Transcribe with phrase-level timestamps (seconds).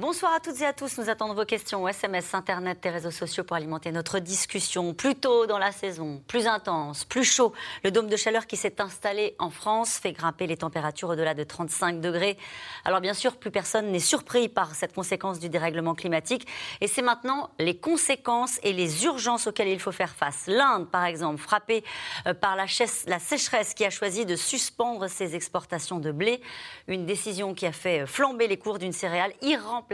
[0.00, 0.96] Bonsoir à toutes et à tous.
[0.96, 4.94] Nous attendons vos questions SMS, Internet et réseaux sociaux pour alimenter notre discussion.
[4.94, 7.52] Plus tôt dans la saison, plus intense, plus chaud.
[7.84, 11.44] Le dôme de chaleur qui s'est installé en France fait grimper les températures au-delà de
[11.44, 12.38] 35 degrés.
[12.86, 16.46] Alors bien sûr, plus personne n'est surpris par cette conséquence du dérèglement climatique.
[16.80, 20.44] Et c'est maintenant les conséquences et les urgences auxquelles il faut faire face.
[20.46, 21.84] L'Inde, par exemple, frappée
[22.26, 22.64] euh, par la,
[23.06, 26.40] la sécheresse qui a choisi de suspendre ses exportations de blé.
[26.88, 29.89] Une décision qui a fait flamber les cours d'une céréale irremplaçable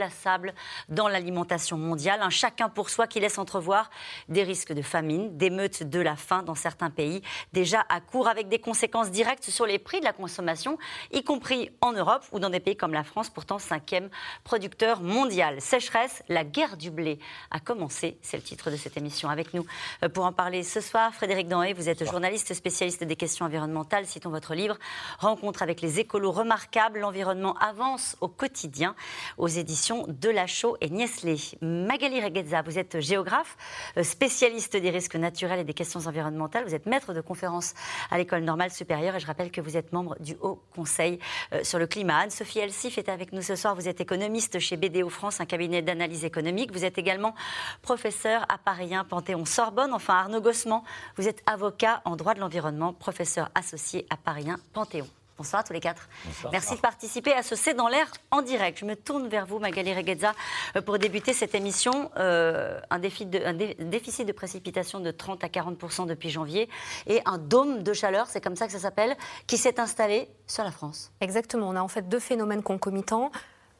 [0.89, 2.21] dans l'alimentation mondiale.
[2.23, 3.91] Un chacun pour soi qui laisse entrevoir
[4.29, 8.49] des risques de famine, d'émeutes de la faim dans certains pays, déjà à court avec
[8.49, 10.79] des conséquences directes sur les prix de la consommation,
[11.13, 14.11] y compris en Europe ou dans des pays comme la France, pourtant cinquième
[14.45, 15.61] producteur mondial.
[15.61, 17.19] Sécheresse, la guerre du blé
[17.51, 19.29] a commencé, c'est le titre de cette émission.
[19.29, 19.65] Avec nous
[20.03, 24.07] euh, pour en parler ce soir, Frédéric Danhé, vous êtes journaliste spécialiste des questions environnementales.
[24.07, 24.77] Citons votre livre
[25.19, 28.95] Rencontre avec les écolos remarquables, l'environnement avance au quotidien
[29.39, 31.37] aux éditions de La Chaux et Niesley.
[31.61, 33.57] Magali Reguezza, vous êtes géographe,
[33.97, 36.65] euh, spécialiste des risques naturels et des questions environnementales.
[36.65, 37.75] Vous êtes maître de conférence
[38.11, 41.21] à l'École normale supérieure et je rappelle que vous êtes membre du Haut Conseil
[41.53, 42.19] euh, sur le climat.
[42.19, 43.77] Anne-Sophie Elsif est avec nous ce soir.
[43.77, 46.73] Vous êtes économiste chez BDO France, un cabinet d'analyse économique.
[46.73, 47.35] Vous êtes également
[47.83, 49.93] professeur à Paris 1 Panthéon-Sorbonne.
[49.93, 50.83] Enfin, Arnaud Gossement,
[51.17, 55.07] vous êtes avocat en droit de l'environnement, professeur associé à Paris 1 Panthéon.
[55.39, 56.09] Bonsoir à tous les quatre.
[56.51, 58.79] Merci de participer à ce C'est dans l'air en direct.
[58.79, 60.35] Je me tourne vers vous, Magali Reguezza,
[60.77, 62.11] euh, pour débuter cette émission.
[62.17, 66.71] Euh, un, de, un, déficit de précipitation de 30 à 40 depuis janvier
[67.07, 69.15] et un dôme de chaleur, c'est comme ça que ça s'appelle,
[69.47, 71.13] qui s'est installé sur la France.
[71.21, 71.69] Exactement.
[71.69, 73.31] On a en fait deux phénomènes concomitants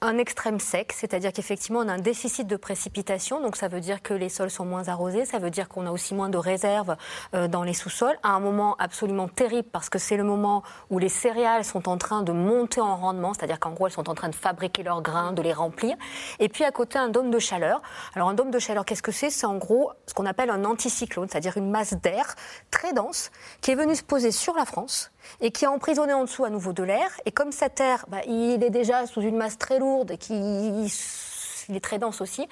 [0.03, 4.03] un extrême sec, c'est-à-dire qu'effectivement on a un déficit de précipitation, donc ça veut dire
[4.03, 6.97] que les sols sont moins arrosés, ça veut dire qu'on a aussi moins de réserves
[7.35, 10.99] euh, dans les sous-sols, à un moment absolument terrible parce que c'est le moment où
[10.99, 14.15] les céréales sont en train de monter en rendement, c'est-à-dire qu'en gros elles sont en
[14.15, 15.97] train de fabriquer leurs grains, de les remplir,
[16.41, 17.81] et puis à côté un dôme de chaleur.
[18.15, 19.31] Alors un dôme de chaleur, qu'est-ce que c'est?
[19.31, 22.35] C'est en gros ce qu'on appelle un anticyclone, c'est-à-dire une masse d'air
[22.71, 23.31] très dense
[23.63, 26.51] qui est venue se poser sur la France et qui a emprisonné en dessous à
[26.51, 27.09] nouveau de l'air.
[27.25, 30.35] Et comme cet air, bah, il est déjà sous une masse très lourde et qui
[30.35, 32.49] est très dense aussi,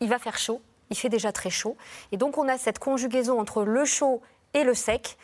[0.00, 0.60] il va faire chaud.
[0.90, 1.76] Il fait déjà très chaud.
[2.12, 4.22] Et donc on a cette conjugaison entre le chaud
[4.54, 5.16] et le sec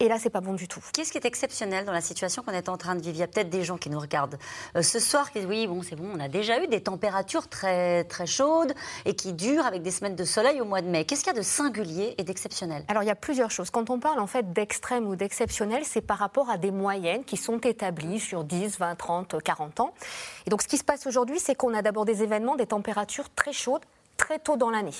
[0.00, 0.80] et là, c'est pas bon du tout.
[0.92, 3.14] Qu'est-ce qui est exceptionnel dans la situation qu'on est en train de vivre?
[3.14, 4.36] Il y a peut-être des gens qui nous regardent
[4.76, 7.48] euh, ce soir qui disent oui, bon, c'est bon, on a déjà eu des températures
[7.48, 8.72] très, très chaudes
[9.04, 11.04] et qui durent avec des semaines de soleil au mois de mai.
[11.04, 12.84] Qu'est-ce qu'il y a de singulier et d'exceptionnel?
[12.88, 13.70] Alors, il y a plusieurs choses.
[13.70, 17.36] Quand on parle en fait d'extrême ou d'exceptionnel, c'est par rapport à des moyennes qui
[17.36, 19.94] sont établies sur 10, 20, 30, 40 ans.
[20.46, 23.32] Et donc, ce qui se passe aujourd'hui, c'est qu'on a d'abord des événements, des températures
[23.34, 23.84] très chaudes
[24.16, 24.92] très tôt dans l'année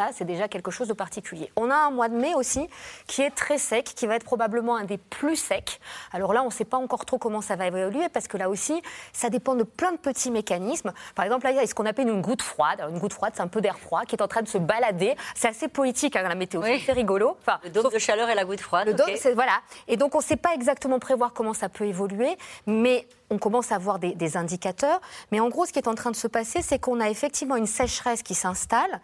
[0.00, 1.52] ça, c'est déjà quelque chose de particulier.
[1.56, 2.66] On a un mois de mai aussi
[3.06, 5.78] qui est très sec, qui va être probablement un des plus secs.
[6.12, 8.48] Alors là, on ne sait pas encore trop comment ça va évoluer parce que là
[8.48, 8.80] aussi,
[9.12, 10.92] ça dépend de plein de petits mécanismes.
[11.14, 12.82] Par exemple, là, il y a ce qu'on appelle une goutte froide.
[12.88, 15.16] une goutte froide, c'est un peu d'air froid qui est en train de se balader.
[15.34, 16.62] C'est assez poétique, hein, la météo.
[16.62, 17.36] C'est rigolo.
[17.40, 18.86] Enfin, le dôme de chaleur et la goutte froide.
[18.86, 19.60] Le dôme, c'est voilà.
[19.86, 23.70] Et donc, on ne sait pas exactement prévoir comment ça peut évoluer, mais on commence
[23.70, 25.00] à voir des, des indicateurs.
[25.30, 27.56] Mais en gros, ce qui est en train de se passer, c'est qu'on a effectivement
[27.56, 29.00] une sécheresse qui s'installe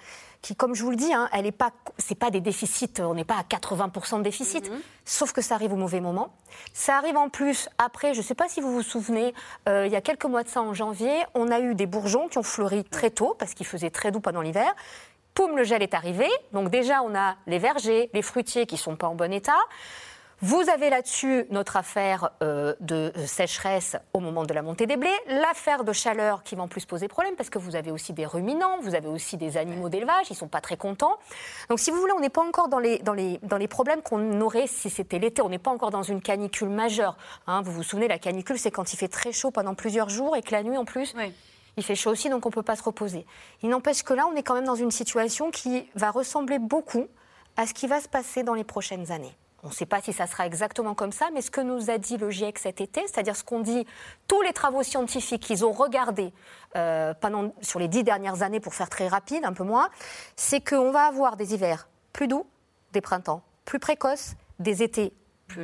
[0.46, 3.14] qui, comme je vous le dis, hein, elle est pas, c'est pas des déficits, on
[3.14, 4.78] n'est pas à 80% de déficit, mhm.
[5.04, 6.32] sauf que ça arrive au mauvais moment.
[6.72, 9.34] Ça arrive en plus après, je ne sais pas si vous vous souvenez,
[9.68, 12.28] euh, il y a quelques mois de ça, en janvier, on a eu des bourgeons
[12.28, 14.72] qui ont fleuri très tôt parce qu'il faisait très doux pendant l'hiver.
[15.34, 16.28] Poum, le gel est arrivé.
[16.52, 19.58] Donc déjà, on a les vergers, les fruitiers qui sont pas en bon état.
[20.42, 25.08] Vous avez là-dessus notre affaire euh, de sécheresse au moment de la montée des blés,
[25.28, 28.26] l'affaire de chaleur qui va en plus poser problème parce que vous avez aussi des
[28.26, 31.16] ruminants, vous avez aussi des animaux d'élevage, ils ne sont pas très contents.
[31.70, 34.02] Donc si vous voulez, on n'est pas encore dans les, dans les, dans les problèmes
[34.02, 35.40] qu'on aurait si c'était l'été.
[35.40, 37.16] On n'est pas encore dans une canicule majeure.
[37.46, 37.62] Hein.
[37.62, 40.42] vous vous souvenez, la canicule, c'est quand il fait très chaud pendant plusieurs jours et
[40.42, 41.14] que la nuit en plus.
[41.78, 43.24] Il fait chaud aussi, donc on ne peut pas se reposer.
[43.62, 47.06] Il n'empêche que là, on est quand même dans une situation qui va ressembler beaucoup
[47.56, 49.34] à ce qui va se passer dans les prochaines années.
[49.66, 51.98] On ne sait pas si ça sera exactement comme ça, mais ce que nous a
[51.98, 53.84] dit le GIEC cet été, c'est-à-dire ce qu'ont dit
[54.28, 56.32] tous les travaux scientifiques qu'ils ont regardés
[56.76, 59.88] euh, pendant, sur les dix dernières années, pour faire très rapide, un peu moins,
[60.36, 62.46] c'est qu'on va avoir des hivers plus doux,
[62.92, 65.12] des printemps plus précoces, des étés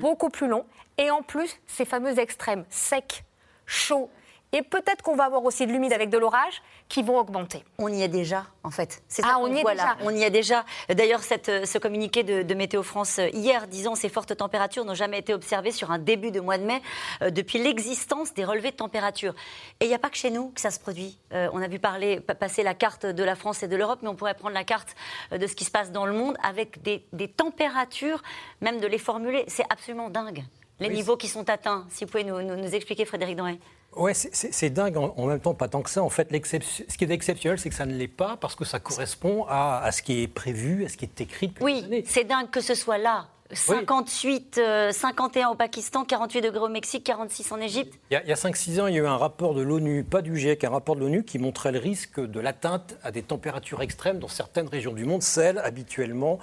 [0.00, 0.66] beaucoup plus longs,
[0.98, 3.24] et en plus, ces fameux extrêmes secs,
[3.66, 4.10] chauds
[4.54, 7.64] Et peut-être qu'on va avoir aussi de l'humide avec de l'orage qui vont augmenter.
[7.78, 9.02] On y est déjà, en fait.
[9.08, 9.96] C'est ah, on y est déjà.
[10.02, 10.66] On y est déjà.
[10.90, 15.32] D'ailleurs, ce communiqué de, Météo France euh, hier disant ces fortes températures n'ont jamais été
[15.32, 16.82] observées sur un début de mois de mai
[17.22, 19.34] euh, depuis l'existence des relevés de température.
[19.80, 21.18] Et il n'y a pas que chez nous que ça se produit.
[21.32, 24.08] Euh, on a vu parler, passer la carte de la France et de l'Europe, mais
[24.08, 24.94] on pourrait prendre la carte
[25.30, 28.22] de ce qui se passe dans le monde avec des, températures,
[28.60, 29.44] même de les formuler.
[29.48, 30.44] C'est absolument dingue.
[30.78, 31.86] Les niveaux qui sont atteints.
[31.90, 33.58] Si vous pouvez nous, nous, expliquer, Frédéric Doré.
[33.96, 34.96] Ouais, c'est dingue.
[34.96, 36.02] En, même temps, pas tant que ça.
[36.02, 38.80] En fait, ce qui est exceptionnel, c'est que ça ne l'est pas parce que ça
[38.80, 42.50] correspond à, ce qui est prévu, à ce qui est écrit depuis Oui, c'est dingue
[42.50, 43.28] que ce soit là.
[43.52, 44.60] 58,
[44.90, 47.94] 51 euh, au Pakistan, 48 degrés au Mexique, 46 en Égypte.
[48.10, 50.36] Il y a, 5-6 ans, il y a eu un rapport de l'ONU, pas du
[50.36, 54.18] GIEC, un rapport de l'ONU qui montrait le risque de l'atteinte à des températures extrêmes
[54.18, 56.38] dans certaines régions du monde, celles habituellement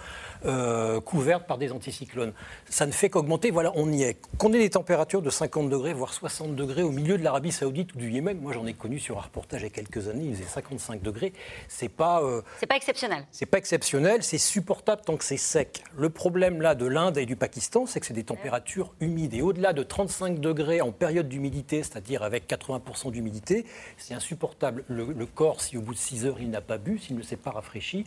[0.46, 2.34] euh, couvertes par des anticyclones.
[2.70, 4.18] Ça ne fait qu'augmenter, voilà, on y est.
[4.38, 7.94] Qu'on ait des températures de 50 degrés, voire 60 degrés au milieu de l'Arabie Saoudite
[7.96, 10.26] ou du Yémen, moi j'en ai connu sur un reportage il y a quelques années,
[10.26, 11.34] il faisait 55 degrés,
[11.68, 12.22] c'est pas.
[12.22, 13.26] Euh, c'est pas exceptionnel.
[13.32, 15.84] C'est pas exceptionnel, c'est supportable tant que c'est sec.
[15.98, 19.34] Le problème là de l'Inde et du Pakistan, c'est que c'est des températures humides.
[19.34, 23.66] Et au-delà de 35 degrés en période d'humidité, c'est-à-dire avec 80% d'humidité,
[23.98, 24.84] c'est insupportable.
[24.90, 27.38] Le, corps, si au bout de 6 heures il n'a pas bu, s'il ne s'est
[27.38, 28.06] pas rafraîchi,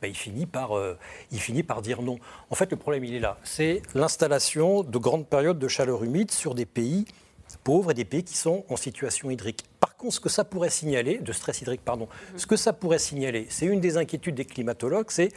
[0.00, 0.96] ben, il, finit par, euh,
[1.32, 2.18] il finit par dire non.
[2.50, 3.38] En fait, le problème, il est là.
[3.42, 7.06] C'est l'installation de grandes périodes de chaleur humide sur des pays
[7.64, 9.64] pauvres et des pays qui sont en situation hydrique.
[9.80, 12.98] Par contre, ce que ça pourrait signaler, de stress hydrique, pardon, ce que ça pourrait
[12.98, 15.30] signaler, c'est une des inquiétudes des climatologues, c'est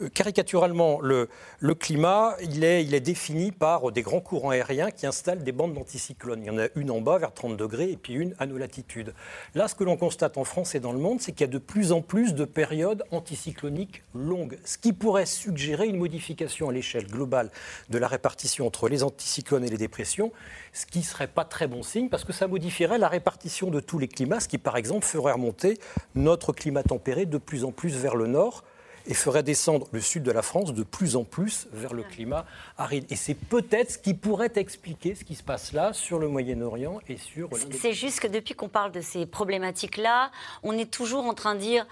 [0.00, 1.28] euh, caricaturalement, le,
[1.58, 5.52] le climat, il est, il est, défini par des grands courants aériens qui installent des
[5.52, 6.42] bandes d'anticyclones.
[6.42, 8.56] Il y en a une en bas vers 30 degrés et puis une à nos
[8.56, 9.14] latitudes.
[9.54, 11.52] Là, ce que l'on constate en France et dans le monde, c'est qu'il y a
[11.52, 16.72] de plus en plus de périodes anticycloniques longues, ce qui pourrait suggérer une modification à
[16.72, 17.50] l'échelle globale
[17.90, 20.32] de la répartition entre les anticyclones et les dépressions,
[20.72, 23.79] ce qui ne serait pas très bon signe parce que ça modifierait la répartition de
[23.80, 25.78] tous les climats, ce qui par exemple ferait remonter
[26.14, 28.64] notre climat tempéré de plus en plus vers le nord
[29.06, 32.44] et ferait descendre le sud de la France de plus en plus vers le climat
[32.76, 33.06] aride.
[33.10, 37.00] Et c'est peut-être ce qui pourrait expliquer ce qui se passe là sur le Moyen-Orient
[37.08, 37.48] et sur...
[37.80, 40.30] C'est juste que depuis qu'on parle de ces problématiques-là,
[40.62, 41.86] on est toujours en train de dire...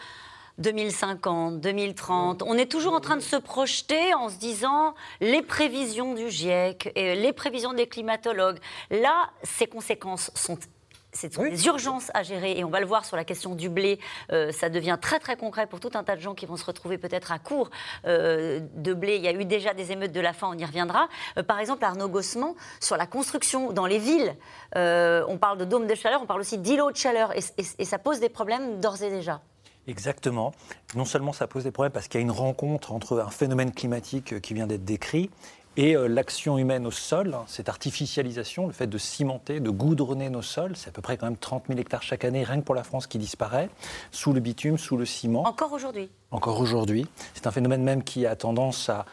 [0.59, 2.43] 2050, 2030.
[2.43, 6.91] On est toujours en train de se projeter en se disant les prévisions du GIEC
[6.97, 8.59] et les prévisions des climatologues.
[8.91, 10.59] Là, ces conséquences sont
[11.19, 13.99] c'est des urgences à gérer et on va le voir sur la question du blé.
[14.33, 16.65] Euh, ça devient très très concret pour tout un tas de gens qui vont se
[16.65, 17.71] retrouver peut-être à court
[18.07, 19.17] euh, de blé.
[19.17, 21.09] Il y a eu déjà des émeutes de la faim, on y reviendra.
[21.37, 24.37] Euh, par exemple, Arnaud Gossement, sur la construction dans les villes,
[24.77, 27.43] on parle de dômes de chaleur, on parle aussi d'îlots de chaleur et,
[27.79, 29.41] et ça pose des problèmes d'ores et déjà.
[29.89, 30.53] Exactement.
[30.95, 33.73] Non seulement ça pose des problèmes parce qu'il y a une rencontre entre un phénomène
[33.73, 35.31] climatique qui vient d'être décrit
[35.79, 40.43] et euh, l'action humaine au sol, cette artificialisation, le fait de cimenter, de goudronner nos
[40.43, 42.75] sols, c'est à peu près quand même 30 000 hectares chaque année, rien que pour
[42.75, 43.71] la France, qui disparaît,
[44.11, 45.47] sous le bitume, sous le ciment.
[45.47, 47.07] Encore aujourd'hui Encore aujourd'hui.
[47.33, 49.07] C'est un phénomène même qui a tendance à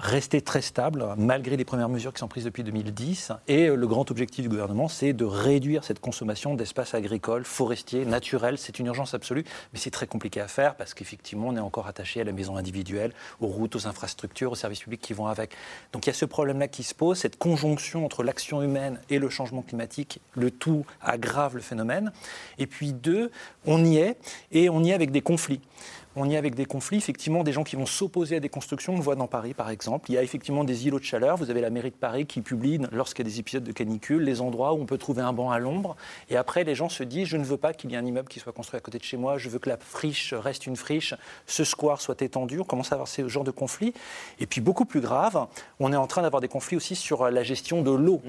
[0.00, 3.32] rester très stable malgré les premières mesures qui sont prises depuis 2010.
[3.48, 8.06] Et euh, le grand objectif du gouvernement, c'est de réduire cette consommation d'espaces agricoles, forestiers,
[8.06, 8.56] naturels.
[8.56, 11.86] C'est une urgence absolue, mais c'est très compliqué à faire parce qu'effectivement, on est encore
[11.86, 15.52] attaché à la maison individuelle, aux routes, aux infrastructures, aux services publics qui vont avec.
[15.92, 19.18] Donc il y a ce problème-là qui se pose, cette conjonction entre l'action humaine et
[19.18, 22.10] le changement climatique, le tout aggrave le phénomène.
[22.58, 23.30] Et puis deux,
[23.66, 24.16] on y est,
[24.50, 25.60] et on y est avec des conflits
[26.16, 28.94] on y est avec des conflits, effectivement, des gens qui vont s'opposer à des constructions.
[28.94, 30.10] On le voit dans Paris, par exemple.
[30.10, 31.36] Il y a effectivement des îlots de chaleur.
[31.36, 34.24] Vous avez la mairie de Paris qui publie, lorsqu'il y a des épisodes de canicule,
[34.24, 35.96] les endroits où on peut trouver un banc à l'ombre.
[36.28, 38.28] Et après, les gens se disent je ne veux pas qu'il y ait un immeuble
[38.28, 39.38] qui soit construit à côté de chez moi.
[39.38, 41.14] Je veux que la friche reste une friche.
[41.46, 42.58] Ce square soit étendu.
[42.58, 43.94] On commence à avoir ce genre de conflits.
[44.40, 45.46] Et puis, beaucoup plus grave,
[45.78, 48.20] on est en train d'avoir des conflits aussi sur la gestion de l'eau.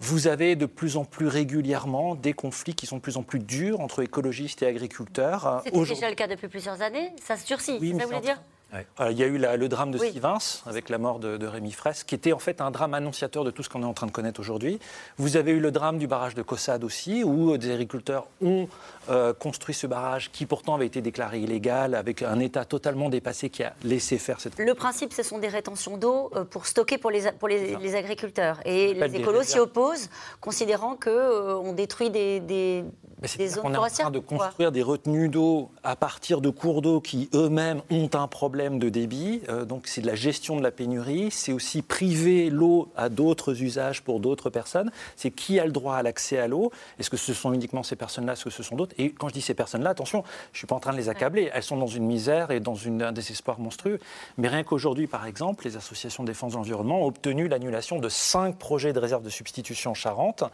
[0.00, 3.38] Vous avez de plus en plus régulièrement des conflits qui sont de plus en plus
[3.38, 5.62] durs entre écologistes et agriculteurs.
[5.64, 8.38] C'était déjà le cas depuis plusieurs années ça se durcit, oui, ça voulait dire
[9.10, 10.18] il y a eu le drame de oui.
[10.66, 13.62] avec la mort de, Rémi Fraisse, qui était en fait un drame annonciateur de tout
[13.62, 14.78] ce qu'on est en train de connaître aujourd'hui.
[15.18, 18.68] Vous avez eu le drame du barrage de Cossade aussi, où des agriculteurs ont
[19.08, 23.50] euh, construit ce barrage qui pourtant avait été déclaré illégal, avec un État totalement dépassé
[23.50, 24.58] qui a laissé faire cette.
[24.58, 28.60] Le principe, ce sont des rétentions d'eau euh, pour stocker pour les, pour les, agriculteurs.
[28.64, 30.08] Et les écolos s'y opposent,
[30.40, 32.84] considérant qu'on euh, détruit des, des,
[33.62, 37.28] on est en train de construire des retenues d'eau à partir de cours d'eau qui
[37.34, 39.42] eux-mêmes ont un problème de débit.
[39.48, 41.30] Euh, donc c'est de la gestion de la pénurie.
[41.30, 44.90] C'est aussi priver l'eau à d'autres usages pour d'autres personnes.
[45.16, 46.72] C'est qui a le droit à l'accès à l'eau?
[46.98, 48.32] Est-ce que ce sont uniquement ces personnes-là?
[48.32, 48.91] Est-ce que ce sont d'autres?
[48.98, 51.08] Et quand je dis ces personnes-là, attention, je ne suis pas en train de les
[51.08, 51.50] accabler.
[51.52, 53.98] Elles sont dans une misère et dans une, un désespoir monstrueux.
[54.38, 58.08] Mais rien qu'aujourd'hui, par exemple, les associations de défense de l'environnement ont obtenu l'annulation de
[58.08, 60.44] cinq projets de réserve de substitution en Charente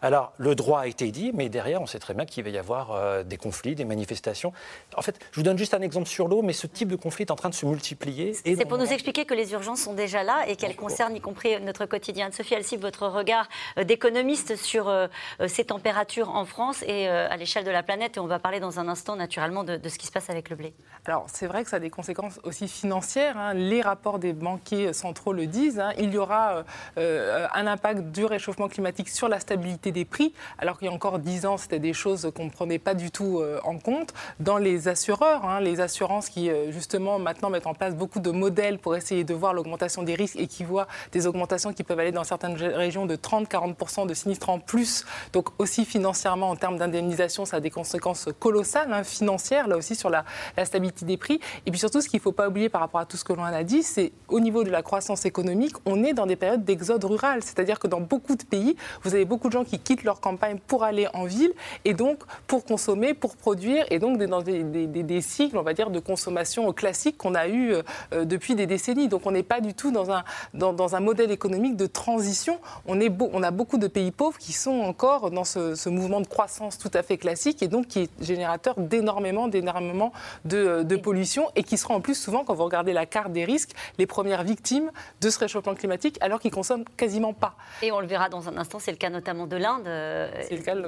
[0.00, 2.58] Alors, le droit a été dit, mais derrière, on sait très bien qu'il va y
[2.58, 4.52] avoir euh, des conflits, des manifestations.
[4.96, 7.24] En fait, je vous donne juste un exemple sur l'eau, mais ce type de conflit
[7.24, 8.32] est en train de se multiplier.
[8.34, 11.60] C'est pour nous expliquer que les urgences sont déjà là et qu'elles concernent y compris
[11.60, 12.30] notre quotidien.
[12.30, 15.08] Sophie Alcib, votre regard euh, d'économiste sur euh,
[15.48, 18.18] ces températures en France et à l'échelle de la planète.
[18.18, 20.56] Et on va parler dans un instant, naturellement, de, ce qui se passe avec le
[20.56, 20.74] blé.
[21.06, 23.36] Alors, c'est vrai que ça a des conséquences aussi financières.
[23.36, 23.54] Hein.
[23.54, 25.80] Les rapports des banquiers centraux le disent.
[25.80, 25.92] Hein.
[25.98, 26.62] Il y aura
[26.96, 31.18] un impact du réchauffement climatique sur la stabilité des prix, alors qu'il y a encore
[31.18, 34.14] dix ans, c'était des choses qu'on ne prenait pas du tout euh, en compte.
[34.40, 38.30] Dans les assureurs, hein, les assurances qui, euh, justement, maintenant mettent en place beaucoup de
[38.30, 41.98] modèles pour essayer de voir l'augmentation des risques et qui voient des augmentations qui peuvent
[41.98, 45.04] aller dans certaines régions de 30-40% de sinistres en plus.
[45.32, 49.94] Donc aussi financièrement, en termes d'indemnisation, ça a des conséquences colossales, hein, financières, là aussi,
[49.94, 50.24] sur la,
[50.56, 51.40] la stabilité des prix.
[51.66, 53.32] Et puis surtout, ce qu'il ne faut pas oublier par rapport à tout ce que
[53.32, 56.64] l'on a dit, c'est au niveau de la croissance économique, on est dans des périodes
[56.64, 57.42] d'exode rural.
[57.42, 60.58] C'est-à-dire que dans beaucoup de pays, vous avez beaucoup de gens qui quittent leur campagne
[60.66, 61.52] pour aller en ville
[61.84, 65.98] et donc pour consommer, pour produire et donc dans des, cycles, on va dire, de
[65.98, 67.74] consommation classique qu'on a eu
[68.12, 69.08] euh, depuis des décennies.
[69.08, 72.58] Donc on n'est pas du tout dans un, dans, un modèle économique de transition.
[72.86, 76.20] On, est beau, on a beaucoup de pays pauvres qui sont encore dans ce, mouvement
[76.20, 80.12] de croissance tout à fait classique et donc qui est générateur d'énormément, d'énormément
[80.44, 83.44] de, de pollution et qui sera en plus souvent, quand vous regardez la carte des
[83.44, 87.54] risques, les premières victimes de ce réchauffement climatique alors qu'ils consomment quasiment pas.
[87.82, 90.30] Et on le verra dans un instant, c'est le cas notamment de l'Inde, euh,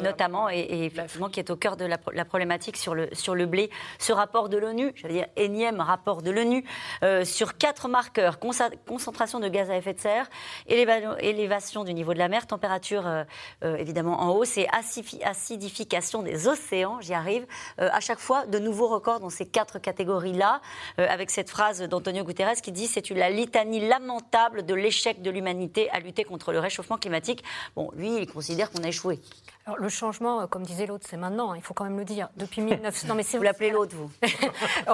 [0.00, 3.70] notamment, et, effectivement qui est au cœur de la, problématique sur le, sur le blé.
[3.98, 6.64] Ce rapport de l'ONU, j'allais dire énième rapport de l'ONU,
[7.02, 10.28] euh, sur quatre marqueurs, concentration de gaz à effet de serre,
[10.66, 14.68] élévation du niveau de la mer, température euh, évidemment en hausse et
[15.22, 17.46] acidification des océans, j'y arrive,
[17.78, 20.60] à chaque fois de nouveaux records dans ces quatre catégories-là,
[20.96, 25.90] avec cette phrase d'Antonio Guterres qui dit c'est la litanie lamentable de l'échec de l'humanité
[25.90, 27.42] à lutter contre le réchauffement climatique.
[27.76, 29.20] Bon, lui, il considère qu'on a échoué.
[29.66, 32.04] Alors, le changement, euh, comme disait l'autre, c'est maintenant, hein, il faut quand même le
[32.04, 32.28] dire.
[32.36, 33.08] Depuis 1900.
[33.08, 34.10] Non, mais vous l'appelez l'autre, vous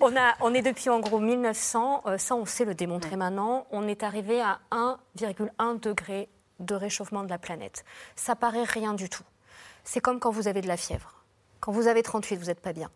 [0.00, 3.66] on, a, on, est depuis en gros 1900, euh, ça on sait le démontrer maintenant,
[3.70, 6.28] on est arrivé à 1,1 degré
[6.60, 7.84] de réchauffement de la planète.
[8.16, 9.24] Ça paraît rien du tout.
[9.84, 11.14] C'est comme quand vous avez de la fièvre.
[11.60, 12.90] Quand vous avez 38, vous n'êtes pas bien.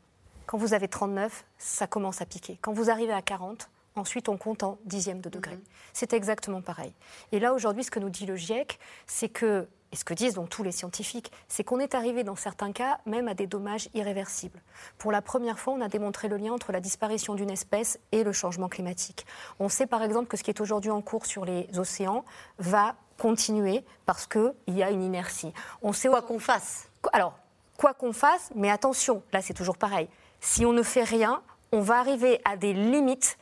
[0.46, 2.58] Quand vous avez 39, ça commence à piquer.
[2.60, 5.56] Quand vous arrivez à 40, Ensuite, on compte en dixième de degré.
[5.56, 5.62] Mhm.
[5.94, 6.92] C'est exactement pareil.
[7.32, 10.34] Et là, aujourd'hui, ce que nous dit le GIEC, c'est que, et ce que disent
[10.34, 13.88] donc tous les scientifiques, c'est qu'on est arrivé dans certains cas même à des dommages
[13.94, 14.60] irréversibles.
[14.98, 18.22] Pour la première fois, on a démontré le lien entre la disparition d'une espèce et
[18.22, 19.24] le changement climatique.
[19.58, 22.24] On sait par exemple que ce qui est aujourd'hui en cours sur les océans
[22.58, 25.54] va continuer parce qu'il y a une inertie.
[25.80, 26.90] On sait quoi qu'on fasse.
[27.14, 27.38] Alors,
[27.78, 30.08] quoi qu'on fasse, mais attention, là c'est toujours pareil.
[30.40, 33.38] Si on ne fait rien, on va arriver à des limites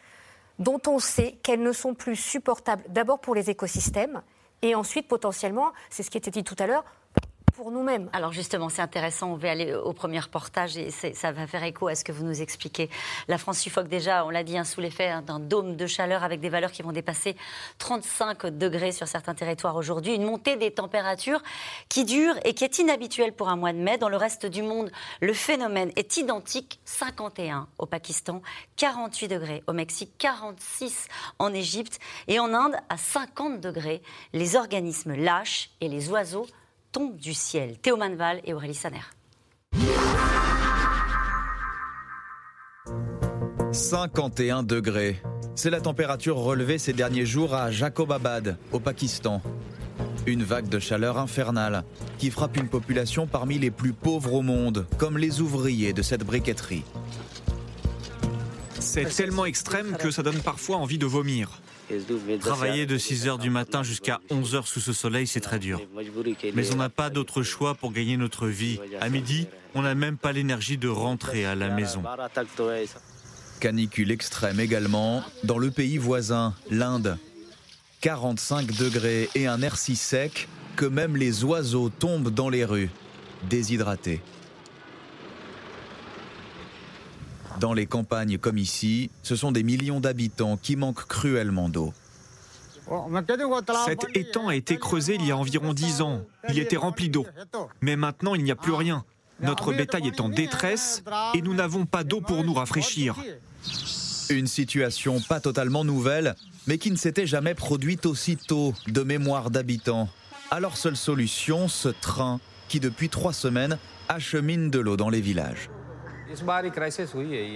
[0.58, 4.22] dont on sait qu'elles ne sont plus supportables d'abord pour les écosystèmes
[4.62, 6.84] et ensuite potentiellement, c'est ce qui était dit tout à l'heure,
[7.54, 8.10] pour nous-mêmes.
[8.12, 11.88] Alors justement, c'est intéressant, on va aller au premier reportage et ça va faire écho
[11.88, 12.90] à ce que vous nous expliquez.
[13.28, 16.24] La France suffoque déjà, on l'a dit, hein, sous l'effet hein, d'un dôme de chaleur
[16.24, 17.36] avec des valeurs qui vont dépasser
[17.78, 20.14] 35 degrés sur certains territoires aujourd'hui.
[20.14, 21.42] Une montée des températures
[21.88, 23.98] qui dure et qui est inhabituelle pour un mois de mai.
[23.98, 26.80] Dans le reste du monde, le phénomène est identique.
[26.84, 28.42] 51 au Pakistan,
[28.76, 31.06] 48 degrés au Mexique, 46
[31.38, 34.02] en Égypte et en Inde à 50 degrés.
[34.32, 36.46] Les organismes lâchent et les oiseaux
[36.94, 37.76] tombe du ciel.
[37.78, 39.00] Théo Manval et Aurélie Saner.
[43.72, 45.20] 51 degrés.
[45.56, 49.42] C'est la température relevée ces derniers jours à Jacobabad, au Pakistan.
[50.26, 51.82] Une vague de chaleur infernale
[52.18, 56.22] qui frappe une population parmi les plus pauvres au monde, comme les ouvriers de cette
[56.22, 56.84] briqueterie.
[58.78, 61.60] C'est tellement extrême que ça donne parfois envie de vomir.
[62.40, 65.80] Travailler de 6 h du matin jusqu'à 11 h sous ce soleil, c'est très dur.
[66.54, 68.78] Mais on n'a pas d'autre choix pour gagner notre vie.
[69.00, 72.02] À midi, on n'a même pas l'énergie de rentrer à la maison.
[73.60, 77.18] Canicule extrême également dans le pays voisin, l'Inde.
[78.00, 82.90] 45 degrés et un air si sec que même les oiseaux tombent dans les rues,
[83.48, 84.20] déshydratés.
[87.60, 91.92] Dans les campagnes comme ici, ce sont des millions d'habitants qui manquent cruellement d'eau.
[93.86, 96.22] Cet étang a été creusé il y a environ 10 ans.
[96.50, 97.26] Il était rempli d'eau.
[97.80, 99.04] Mais maintenant, il n'y a plus rien.
[99.40, 101.02] Notre bétail est en détresse
[101.34, 103.16] et nous n'avons pas d'eau pour nous rafraîchir.
[104.30, 106.34] Une situation pas totalement nouvelle,
[106.66, 110.08] mais qui ne s'était jamais produite aussi tôt de mémoire d'habitants.
[110.50, 115.68] Alors seule solution, ce train qui depuis trois semaines achemine de l'eau dans les villages.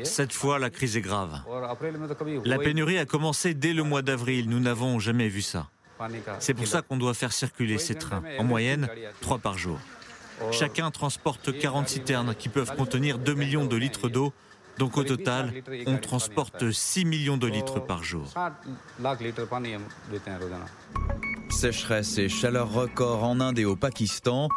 [0.04, 1.40] Cette fois, la crise est grave.
[2.44, 4.48] La pénurie a commencé dès le mois d'avril.
[4.48, 5.68] Nous n'avons jamais vu ça.
[6.38, 8.88] C'est pour ça qu'on doit faire circuler ces trains, en moyenne,
[9.20, 9.78] trois par jour.
[10.52, 14.32] Chacun transporte 40 citernes qui peuvent contenir 2 millions de litres d'eau.
[14.78, 15.52] Donc au total,
[15.86, 18.32] on transporte 6 millions de litres par jour.
[21.50, 24.48] Sécheresse et chaleur record en Inde et au Pakistan.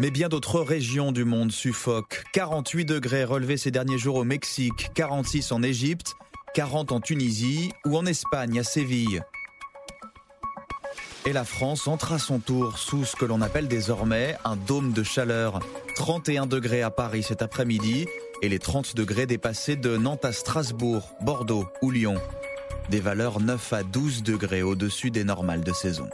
[0.00, 2.24] Mais bien d'autres régions du monde suffoquent.
[2.32, 6.14] 48 degrés relevés ces derniers jours au Mexique, 46 en Égypte,
[6.54, 9.22] 40 en Tunisie ou en Espagne à Séville.
[11.26, 14.94] Et la France entre à son tour sous ce que l'on appelle désormais un dôme
[14.94, 15.60] de chaleur.
[15.96, 18.06] 31 degrés à Paris cet après-midi
[18.40, 22.14] et les 30 degrés dépassés de Nantes à Strasbourg, Bordeaux ou Lyon.
[22.88, 26.08] Des valeurs 9 à 12 degrés au-dessus des normales de saison.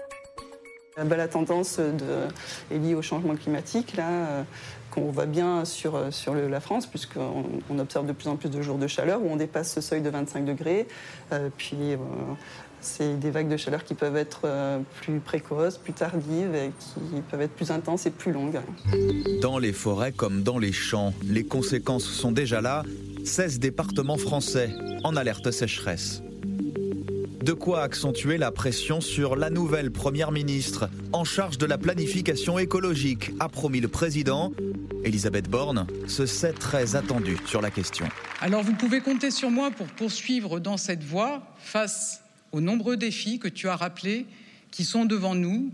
[0.96, 4.42] La tendance est liée au changement climatique, là, euh,
[4.90, 8.62] qu'on voit bien sur, sur la France, puisqu'on on observe de plus en plus de
[8.62, 10.88] jours de chaleur où on dépasse ce seuil de 25 degrés.
[11.32, 11.96] Euh, puis euh,
[12.80, 17.20] c'est des vagues de chaleur qui peuvent être euh, plus précoces, plus tardives et qui
[17.30, 18.60] peuvent être plus intenses et plus longues.
[19.42, 22.84] Dans les forêts comme dans les champs, les conséquences sont déjà là.
[23.24, 24.70] 16 départements français
[25.04, 26.22] en alerte sécheresse.
[27.46, 32.58] De quoi accentuer la pression sur la nouvelle Première ministre en charge de la planification
[32.58, 34.52] écologique, a promis le président.
[35.04, 38.08] Elisabeth Borne se sait très attendue sur la question.
[38.40, 43.38] Alors vous pouvez compter sur moi pour poursuivre dans cette voie face aux nombreux défis
[43.38, 44.26] que tu as rappelés
[44.72, 45.70] qui sont devant nous.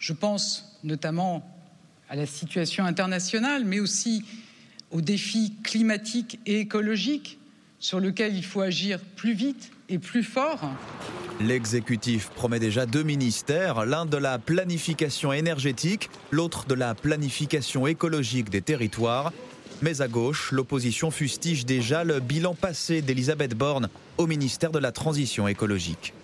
[0.00, 1.48] Je pense notamment
[2.08, 4.24] à la situation internationale, mais aussi
[4.90, 7.38] aux défis climatiques et écologiques
[7.84, 10.70] sur lesquels il faut agir plus vite et plus fort.
[11.38, 18.48] L'exécutif promet déjà deux ministères, l'un de la planification énergétique, l'autre de la planification écologique
[18.48, 19.34] des territoires.
[19.82, 24.90] Mais à gauche, l'opposition fustige déjà le bilan passé d'Elisabeth Borne au ministère de la
[24.90, 26.14] Transition écologique.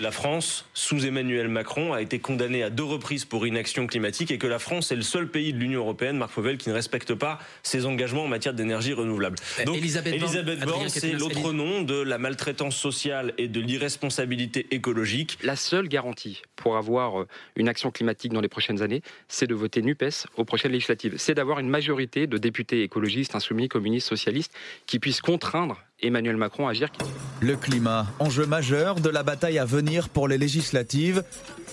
[0.00, 4.38] La France, sous Emmanuel Macron, a été condamnée à deux reprises pour inaction climatique et
[4.38, 7.14] que la France est le seul pays de l'Union européenne, Marc Fauvel, qui ne respecte
[7.14, 9.36] pas ses engagements en matière d'énergie renouvelable.
[9.58, 14.68] Euh, Donc, Elisabeth, Elisabeth Borne, c'est l'autre nom de la maltraitance sociale et de l'irresponsabilité
[14.70, 15.36] écologique.
[15.42, 19.54] La seule garantie pour avoir euh, une action climatique dans les prochaines années, c'est de
[19.54, 21.14] voter NUPES aux prochaines législatives.
[21.18, 24.52] C'est d'avoir une majorité de députés écologistes, insoumis, communistes, socialistes
[24.86, 26.88] qui puissent contraindre Emmanuel Macron agir.
[27.40, 31.24] Le climat, enjeu majeur de la bataille à venir pour les législatives.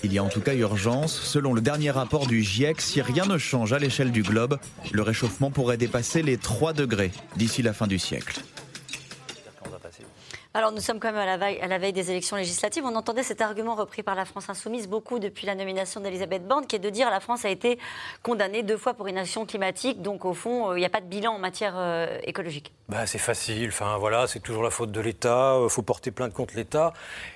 [0.02, 1.12] Il y a en tout cas urgence.
[1.12, 4.58] Selon le dernier rapport du GIEC, si rien ne change à l'échelle du globe,
[4.92, 8.40] le réchauffement pourrait dépasser les 3 degrés d'ici la fin du siècle.
[10.56, 12.82] Alors nous sommes quand même à la, veille, des élections législatives.
[12.86, 16.66] On entendait cet argument repris par la France insoumise beaucoup depuis la nomination d'Elisabeth Borne,
[16.66, 17.78] qui est de dire la France a été
[18.22, 21.34] condamnée deux fois pour inaction climatique, donc au fond il n'y a pas de bilan
[21.34, 22.72] en matière euh, écologique.
[22.88, 23.68] Bah, c'est facile.
[23.68, 25.58] Enfin voilà, c'est toujours la faute de l'État.
[25.62, 26.94] Il faut porter plainte contre l'État,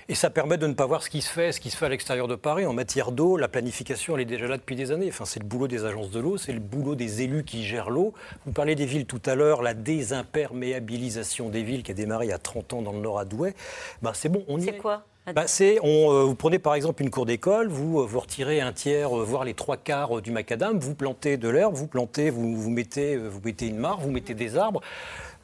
[0.08, 1.86] et ça permet de ne pas voir ce qui se fait, ce qui se fait
[1.86, 3.36] à l'extérieur de Paris en matière d'eau.
[3.36, 5.08] La planification, elle est déjà là depuis des années.
[5.10, 7.90] Enfin, c'est le boulot des agences de l'eau, c'est le boulot des élus qui gèrent
[7.90, 8.14] l'eau.
[8.46, 12.30] Vous parlez des villes tout à l'heure, la désimperméabilisation des villes qui a démarré il
[12.30, 13.54] y a 30 ans dans le Nord à Douai.
[14.02, 17.02] Bah, c'est bon, on y C'est quoi bah, c'est, on, euh, vous prenez par exemple
[17.02, 20.22] une cour d'école, vous, euh, vous retirez un tiers, euh, voire les trois quarts euh,
[20.22, 24.00] du macadam, vous plantez de l'herbe, vous plantez, vous, vous, mettez, vous mettez une mare,
[24.00, 24.80] vous mettez des arbres.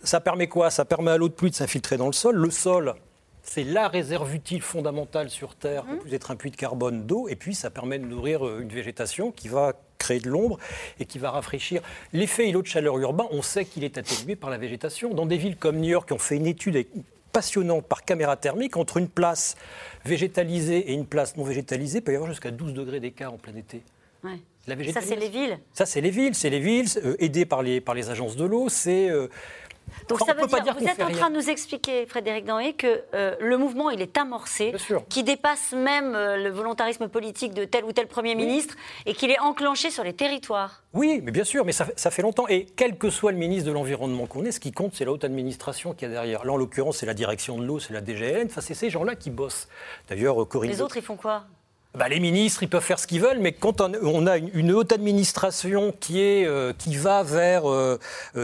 [0.03, 0.71] Ça permet quoi?
[0.71, 2.37] Ça permet à l'eau de pluie de s'infiltrer dans le sol.
[2.37, 2.95] Le sol,
[3.43, 7.29] c'est la réserve utile fondamentale sur Terre, en plus d'être un puits de carbone d'eau,
[7.29, 10.59] et puis ça permet de nourrir une végétation qui va créer de l'ombre
[10.99, 11.81] et qui va rafraîchir.
[12.13, 15.15] L'effet îlot de chaleur urbain, on sait qu'il est atténué par la végétation.
[15.15, 16.77] Dans des villes comme New York, qui ont fait une étude
[17.37, 19.57] passionnante par caméra thermique, entre une place
[20.07, 23.37] végétalisée et une place non végétalisée, il peut y avoir jusqu'à 12 degrés d'écart en
[23.37, 23.83] plein été.
[24.25, 24.41] Ouais.
[24.91, 26.35] Ça, c'est les villes Ça, c'est les villes.
[26.35, 28.71] C'est les villes, euh, aidées par les, par les agences de l'eau.
[28.71, 29.11] C'est...
[29.11, 29.29] Euh,
[30.09, 33.03] donc ça veut dire, dire, vous êtes en train de nous expliquer, Frédéric Danhé, que
[33.15, 34.75] euh, le mouvement, il est amorcé,
[35.09, 38.47] qui dépasse même euh, le volontarisme politique de tel ou tel Premier oui.
[38.47, 40.83] ministre, et qu'il est enclenché sur les territoires.
[40.93, 42.47] Oui, mais bien sûr, mais ça, ça fait longtemps.
[42.49, 45.13] Et quel que soit le ministre de l'Environnement qu'on est, ce qui compte, c'est la
[45.13, 46.45] haute administration qui est derrière.
[46.45, 49.17] Là, en l'occurrence, c'est la direction de l'eau, c'est la DGN, enfin, c'est ces gens-là
[49.17, 49.69] qui bossent.
[50.09, 50.71] D'ailleurs, Corinne...
[50.71, 51.45] Les autres, ils font quoi?
[51.97, 54.93] Bah, les ministres, ils peuvent faire ce qu'ils veulent, mais quand on a une, haute
[54.93, 57.99] administration qui, est, euh, qui va vers, euh,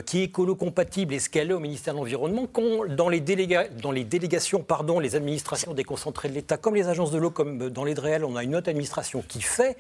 [0.07, 2.49] qui est écolo-compatible et ce qu'elle est au ministère de l'Environnement,
[2.89, 7.19] dans les, dans les délégations, pardon, les administrations déconcentrées de l'État, comme les agences de
[7.19, 9.77] l'eau, comme dans les DREAL, on a une haute administration qui fait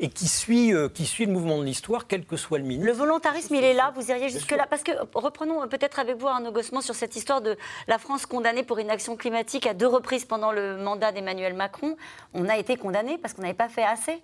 [0.00, 2.86] et qui suit, euh, qui suit le mouvement de l'histoire, quel que soit le ministre.
[2.86, 6.52] Le volontarisme, il est là, vous iriez jusque-là Parce que, reprenons peut-être avec vous, Arnaud
[6.52, 10.52] Gossement, sur cette histoire de la France condamnée pour inaction climatique à deux reprises pendant
[10.52, 11.96] le mandat d'Emmanuel Macron.
[12.32, 14.22] On a été condamné parce qu'on n'avait pas fait assez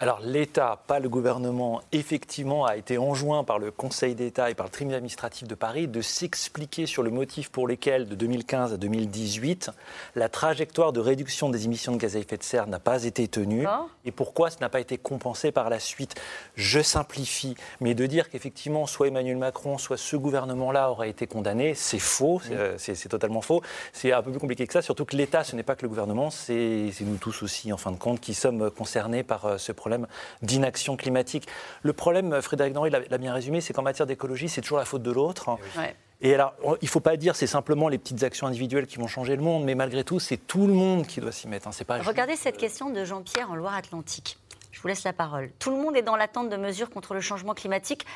[0.00, 4.66] alors l'État, pas le gouvernement, effectivement a été enjoint par le Conseil d'État et par
[4.66, 8.76] le tribunal administratif de Paris de s'expliquer sur le motif pour lequel de 2015 à
[8.76, 9.70] 2018,
[10.16, 13.28] la trajectoire de réduction des émissions de gaz à effet de serre n'a pas été
[13.28, 13.66] tenue
[14.04, 16.20] et pourquoi ce n'a pas été compensé par la suite.
[16.56, 21.74] Je simplifie, mais de dire qu'effectivement soit Emmanuel Macron, soit ce gouvernement-là aurait été condamné,
[21.74, 22.40] c'est faux,
[22.78, 23.62] c'est totalement faux.
[23.92, 25.88] C'est un peu plus compliqué que ça, surtout que l'État, ce n'est pas que le
[25.88, 29.70] gouvernement, c'est nous tous aussi, en fin de compte, qui sommes concernés par euh, ce
[29.70, 30.06] problème problème
[30.40, 31.46] d'inaction climatique.
[31.82, 35.02] Le problème, Frédéric Denry l'a bien résumé, c'est qu'en matière d'écologie, c'est toujours la faute
[35.02, 35.58] de l'autre.
[35.78, 38.96] Eh Et alors, il ne faut pas dire c'est simplement les petites actions individuelles qui
[38.96, 41.68] vont changer le monde, mais malgré tout, c'est tout le monde qui doit s'y mettre.
[41.68, 41.72] Hein.
[41.72, 44.38] C'est pas Regardez cette question de Jean-Pierre en Loire-Atlantique.
[44.72, 45.50] Je vous laisse la parole.
[45.58, 48.06] Tout le monde est dans l'attente de mesures contre le changement climatique.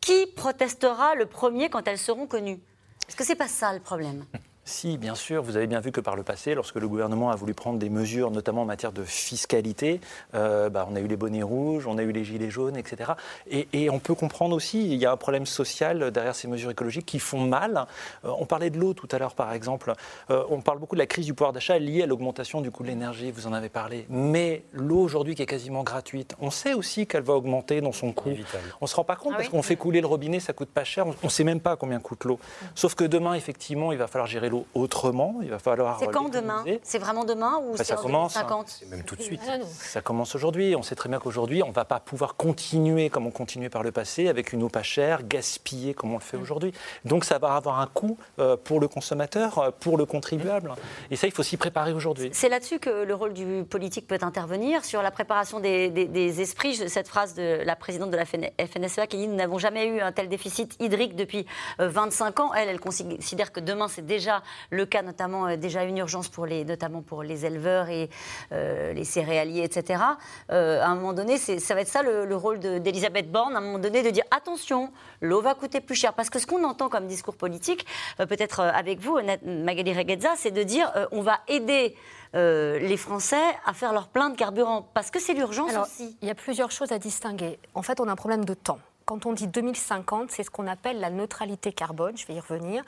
[0.00, 2.58] Qui protestera le premier quand elles seront connues?
[3.06, 4.24] Est-ce que c'est pas ça le problème?
[4.68, 7.36] si, bien sûr, vous avez bien vu que par le passé, lorsque le gouvernement a
[7.36, 10.00] voulu prendre des mesures, notamment en matière de fiscalité,
[10.34, 13.12] euh, bah, on a eu les bonnets rouges, on a eu les gilets jaunes, etc.
[13.50, 17.06] Et, on peut comprendre aussi, il y a un problème social derrière ces mesures écologiques
[17.06, 17.86] qui font mal.
[18.24, 19.94] Euh, on parlait de l'eau tout à l'heure, par exemple.
[20.30, 22.82] Euh, on parle beaucoup de la crise du pouvoir d'achat liée à l'augmentation du coût
[22.82, 24.06] de l'énergie, vous en avez parlé.
[24.10, 28.12] Mais l'eau aujourd'hui qui est quasiment gratuite, on sait aussi qu'elle va augmenter dans son
[28.12, 28.34] coût.
[28.80, 30.68] On ne se rend pas compte ah parce qu'on fait couler le robinet, ça coûte
[30.68, 32.38] pas cher, on ne sait même pas combien coûte l'eau.
[32.74, 35.36] Sauf que demain, effectivement, il va falloir gérer l'eau autrement.
[35.42, 35.98] Il va falloir.
[35.98, 36.64] C'est quand demain?
[36.82, 38.38] C'est vraiment demain ou bah, c'est ça commence.
[38.66, 39.40] C'est même tout de suite.
[39.72, 40.74] Ça commence aujourd'hui.
[40.76, 43.82] On sait très bien qu'aujourd'hui, on ne va pas pouvoir continuer comme on continuait par
[43.82, 46.42] le passé, avec une eau pas chère, gaspiller comme on le fait mm.
[46.42, 46.72] aujourd'hui.
[47.04, 50.72] Donc ça va avoir un coût euh, pour le consommateur, euh, pour le contribuable.
[51.10, 52.30] Et ça, il faut s'y préparer aujourd'hui.
[52.32, 56.76] C'est là-dessus que le rôle du politique peut intervenir, sur la préparation des, des esprits.
[56.88, 60.12] Cette phrase de la présidente de la FNSEA qui dit Nous n'avons jamais eu un
[60.12, 61.46] tel déficit hydrique depuis
[61.78, 62.54] 25 euh, ans.
[62.54, 66.46] Elle, elle considère que demain, c'est déjà le cas notamment euh, déjà une urgence pour
[66.46, 68.10] les, notamment pour les éleveurs et
[68.52, 70.02] euh, les céréaliers, etc.
[70.50, 73.60] Euh, à un moment donné, ça va être ça le, rôle d'Elisabeth Borne, à un
[73.60, 76.12] moment donné, de dire attention, l'eau va coûter plus cher.
[76.12, 80.62] Parce que ce qu'on entend comme discours politique, peut-être avec vous, Magali Reguezza, c'est de
[80.62, 81.96] dire on va aider
[82.34, 86.16] les Français à faire leur plein de carburant Parce que c'est l'urgence aussi.
[86.22, 87.58] Il y a plusieurs choses à distinguer.
[87.74, 88.78] En fait, on a un problème de temps.
[89.08, 92.84] Quand on dit 2050, c'est ce qu'on appelle la neutralité carbone, je vais y revenir.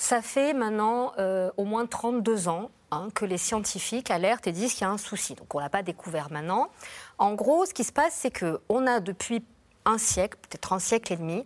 [0.00, 4.72] Ça fait maintenant euh, au moins 32 ans hein, que les scientifiques alertent et disent
[4.72, 5.34] qu'il y a un souci.
[5.34, 6.70] Donc on ne l'a pas découvert maintenant.
[7.18, 9.44] En gros, ce qui se passe, c'est qu'on a depuis
[9.84, 11.44] un siècle, peut-être un siècle et demi,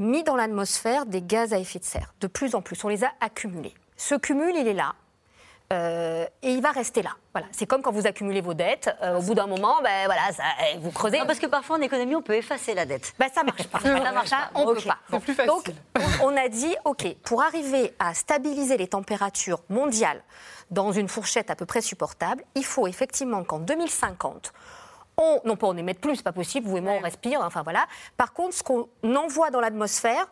[0.00, 2.12] mis dans l'atmosphère des gaz à effet de serre.
[2.20, 3.74] De plus en plus, on les a accumulés.
[3.96, 4.96] Ce cumul, il est là.
[5.74, 7.10] Euh, et il va rester là.
[7.32, 7.48] Voilà.
[7.52, 8.94] C'est comme quand vous accumulez vos dettes.
[9.02, 10.44] Euh, au bout d'un moment, ben, voilà, ça,
[10.78, 11.18] vous creusez.
[11.26, 13.12] parce que parfois en économie, on peut effacer la dette.
[13.18, 13.80] Ben, ça marche pas.
[13.82, 14.50] ça marche pas.
[14.54, 14.98] On ne peut pas.
[15.10, 15.48] C'est plus facile.
[15.48, 15.70] Donc,
[16.22, 20.22] on a dit, OK, pour arriver à stabiliser les températures mondiales
[20.70, 24.52] dans une fourchette à peu près supportable, il faut effectivement qu'en 2050,
[25.16, 27.62] on, non pas on émette plus, c'est pas possible, vous et moi on respire, enfin
[27.62, 27.86] voilà.
[28.16, 30.26] Par contre, ce qu'on envoie dans l'atmosphère,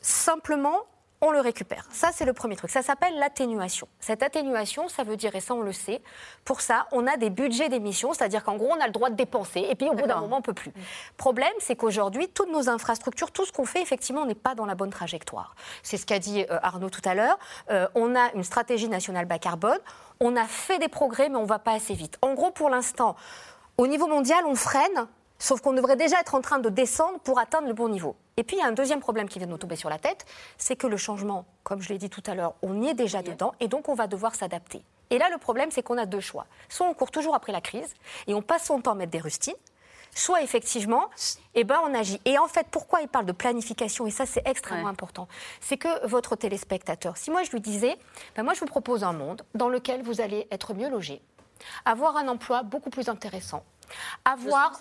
[0.00, 0.84] simplement,
[1.26, 1.84] on le récupère.
[1.90, 2.70] Ça, c'est le premier truc.
[2.70, 3.88] Ça s'appelle l'atténuation.
[4.00, 6.02] Cette atténuation, ça veut dire, et ça on le sait,
[6.44, 9.16] pour ça, on a des budgets d'émissions, c'est-à-dire qu'en gros, on a le droit de
[9.16, 10.72] dépenser, et puis au bout d'un moment, on ne peut plus.
[11.16, 14.74] Problème, c'est qu'aujourd'hui, toutes nos infrastructures, tout ce qu'on fait, effectivement, n'est pas dans la
[14.74, 15.54] bonne trajectoire.
[15.82, 17.38] C'est ce qu'a dit euh, Arnaud tout à l'heure.
[17.70, 19.78] Euh, on a une stratégie nationale bas carbone,
[20.20, 22.18] on a fait des progrès, mais on ne va pas assez vite.
[22.22, 23.16] En gros, pour l'instant,
[23.78, 25.06] au niveau mondial, on freine
[25.38, 28.16] Sauf qu'on devrait déjà être en train de descendre pour atteindre le bon niveau.
[28.36, 29.98] Et puis il y a un deuxième problème qui vient de nous tomber sur la
[29.98, 30.24] tête,
[30.56, 33.22] c'est que le changement, comme je l'ai dit tout à l'heure, on y est déjà
[33.22, 34.82] dedans et donc on va devoir s'adapter.
[35.10, 36.46] Et là, le problème, c'est qu'on a deux choix.
[36.68, 37.94] Soit on court toujours après la crise
[38.26, 39.54] et on passe son temps à mettre des rustines,
[40.14, 41.10] soit effectivement,
[41.54, 42.20] eh ben, on agit.
[42.24, 45.28] Et en fait, pourquoi il parle de planification Et ça, c'est extrêmement important.
[45.60, 47.96] C'est que votre téléspectateur, si moi je lui disais,
[48.34, 51.20] ben moi je vous propose un monde dans lequel vous allez être mieux logé,
[51.84, 53.62] avoir un emploi beaucoup plus intéressant,
[54.24, 54.72] avoir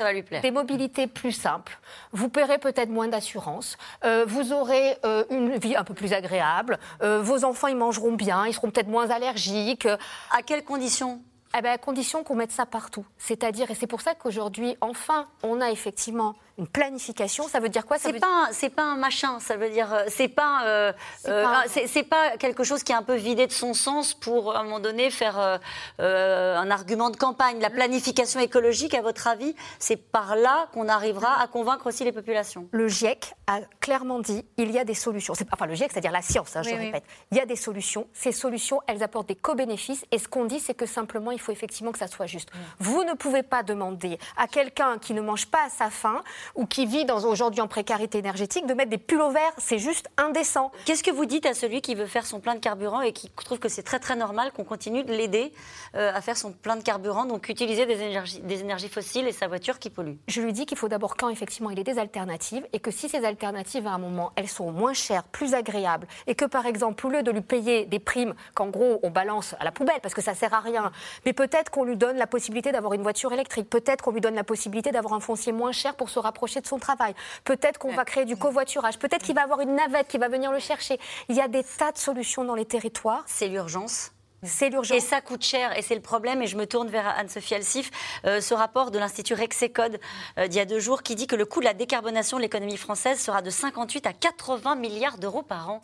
[0.41, 1.79] des mobilités plus simples.
[2.11, 3.77] Vous paierez peut-être moins d'assurance.
[4.03, 6.79] Euh, vous aurez euh, une vie un peu plus agréable.
[7.01, 8.45] Euh, vos enfants, ils mangeront bien.
[8.45, 9.87] Ils seront peut-être moins allergiques.
[10.31, 11.21] À quelles conditions?
[11.57, 13.05] Eh ben, à condition qu'on mette ça partout.
[13.17, 17.85] C'est-à-dire, et c'est pour ça qu'aujourd'hui, enfin, on a effectivement une planification, ça veut dire
[17.85, 17.97] quoi?
[17.99, 19.39] C'est pas, c'est pas un machin.
[19.39, 20.93] Ça veut dire, euh, c'est pas, euh,
[21.27, 24.59] euh, c'est pas, quelque chose qui est un peu vidé de son sens pour à
[24.59, 25.59] un moment donné faire
[25.99, 27.59] un argument de campagne.
[27.59, 32.11] La planification écologique, à votre avis, c'est par là qu'on arrivera à convaincre aussi les
[32.11, 32.67] populations?
[32.71, 35.33] Le GIEC a clairement dit il y a des solutions.
[35.51, 36.55] Enfin, le GIEC, c'est-à-dire la science.
[36.55, 37.03] Hein, je répète.
[37.31, 38.07] Il y a des solutions.
[38.13, 40.05] Ces solutions, elles apportent des co-bénéfices.
[40.11, 42.49] Et ce qu'on dit, c'est que simplement, il faut effectivement que ça soit juste.
[42.79, 46.65] Vous ne pouvez pas demander à quelqu'un qui ne mange pas à sa faim ou
[46.65, 50.71] qui vit aujourd'hui en précarité énergétique, de mettre des pulls verts, c'est juste indécent.
[50.85, 53.29] Qu'est-ce que vous dites à celui qui veut faire son plein de carburant et qui
[53.29, 55.51] trouve que c'est très très normal qu'on continue de l'aider
[55.95, 59.31] euh, à faire son plein de carburant, donc utiliser des énergies, des énergies fossiles et
[59.31, 60.15] sa voiture qui pollue?
[60.27, 63.09] Je lui dis qu'il faut d'abord quand effectivement il ait des alternatives et que si
[63.09, 67.05] ces alternatives à un moment elles sont moins chères, plus agréables et que par exemple
[67.07, 70.13] au lieu de lui payer des primes qu'en gros on balance à la poubelle parce
[70.13, 70.91] que ça sert à rien,
[71.25, 74.35] mais peut-être qu'on lui donne la possibilité d'avoir une voiture électrique, peut-être qu'on lui donne
[74.35, 77.93] la possibilité d'avoir un foncier moins cher pour se rapprocher de son travail, peut-être qu'on
[77.93, 80.99] va créer du covoiturage, peut-être qu'il va avoir une navette qui va venir le chercher.
[81.29, 83.23] Il y a des tas de solutions dans les territoires.
[83.25, 84.11] C'est l'urgence.
[84.43, 84.97] C'est l'urgence.
[84.97, 86.41] Et ça coûte cher, et c'est le problème.
[86.41, 87.89] Et je me tourne vers Anne-Sophie Alsif.
[88.25, 89.99] Euh, ce rapport de l'Institut Rexecode
[90.37, 92.43] euh, d'il y a deux jours qui dit que le coût de la décarbonation de
[92.43, 95.81] l'économie française sera de 58 à 80 milliards d'euros par an.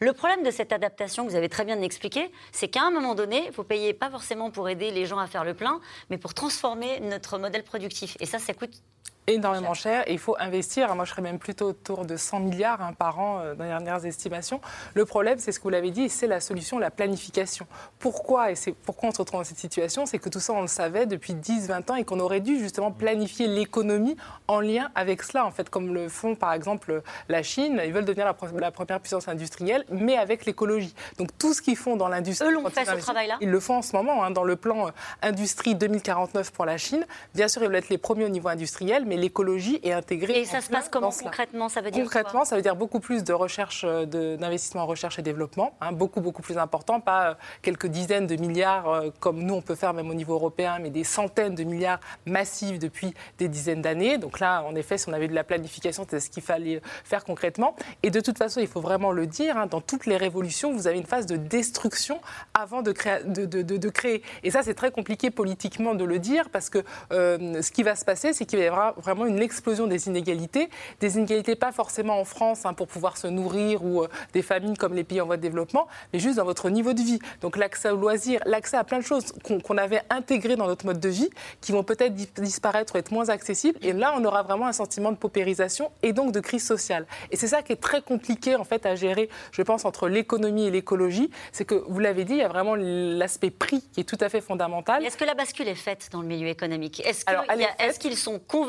[0.00, 3.14] Le problème de cette adaptation, que vous avez très bien expliqué, c'est qu'à un moment
[3.14, 5.80] donné, vous payez pas forcément pour aider les gens à faire le plein,
[6.10, 8.16] mais pour transformer notre modèle productif.
[8.20, 8.82] Et ça, ça coûte
[9.26, 10.94] énormément cher et il faut investir.
[10.94, 13.70] Moi, je serais même plutôt autour de 100 milliards hein, par an euh, dans les
[13.70, 14.60] dernières estimations.
[14.94, 17.66] Le problème, c'est ce que vous l'avez dit, c'est la solution, la planification.
[17.98, 20.06] Pourquoi Et c'est pourquoi on se retrouve dans cette situation?
[20.06, 22.90] C'est que tout ça, on le savait depuis 10-20 ans et qu'on aurait dû justement
[22.90, 24.16] planifier l'économie
[24.48, 27.80] en lien avec cela, en fait, comme le font par exemple la Chine.
[27.84, 28.34] Ils veulent devenir la,
[28.70, 30.94] première puissance industrielle, mais avec l'écologie.
[31.18, 32.48] Donc tout ce qu'ils font dans l'industrie.
[32.48, 33.38] Eux l'ont fait ce travail-là?
[33.40, 34.90] Ils le font en ce moment, hein, dans le plan euh,
[35.22, 37.04] Industrie 2049 pour la Chine.
[37.34, 40.40] Bien sûr, ils veulent être les premiers au niveau industriel, mais l'écologie est intégrée.
[40.40, 43.24] Et ça se passe comment concrètement Ça veut dire Concrètement, ça veut dire beaucoup plus
[43.24, 44.06] de recherche, euh,
[44.36, 48.36] d'investissement en recherche et développement, hein, beaucoup beaucoup plus important, pas euh, quelques dizaines de
[48.36, 51.64] milliards euh, comme nous on peut faire même au niveau européen, mais des centaines de
[51.64, 54.18] milliards massifs depuis des dizaines d'années.
[54.18, 57.24] Donc là, en effet, si on avait de la planification, c'est ce qu'il fallait faire
[57.24, 57.74] concrètement.
[58.02, 60.86] Et de toute façon, il faut vraiment le dire, hein, dans toutes les révolutions, vous
[60.86, 62.20] avez une phase de destruction
[62.54, 63.24] avant de créer.
[63.24, 64.22] De, de, de, créer.
[64.42, 68.04] Et ça, c'est très compliqué politiquement de le dire parce que ce qui va se
[68.04, 70.68] passer, c'est qu'il y vraiment une explosion des inégalités,
[71.00, 74.76] des inégalités pas forcément en France hein, pour pouvoir se nourrir ou euh, des familles
[74.76, 77.18] comme les pays en voie de développement, mais juste dans votre niveau de vie.
[77.40, 81.00] Donc l'accès aux loisirs, l'accès à plein de choses qu'on avait intégrées dans notre mode
[81.00, 83.78] de vie, qui vont peut-être disparaître ou être moins accessibles.
[83.82, 87.06] Et là, on aura vraiment un sentiment de paupérisation et donc de crise sociale.
[87.30, 90.66] Et c'est ça qui est très compliqué en fait à gérer, je pense, entre l'économie
[90.66, 91.30] et l'écologie.
[91.52, 94.28] C'est que vous l'avez dit, il y a vraiment l'aspect prix qui est tout à
[94.28, 95.04] fait fondamental.
[95.04, 97.02] Est-ce que la bascule est faite dans le milieu économique?
[97.04, 98.65] Est-ce qu'ils sont convaincus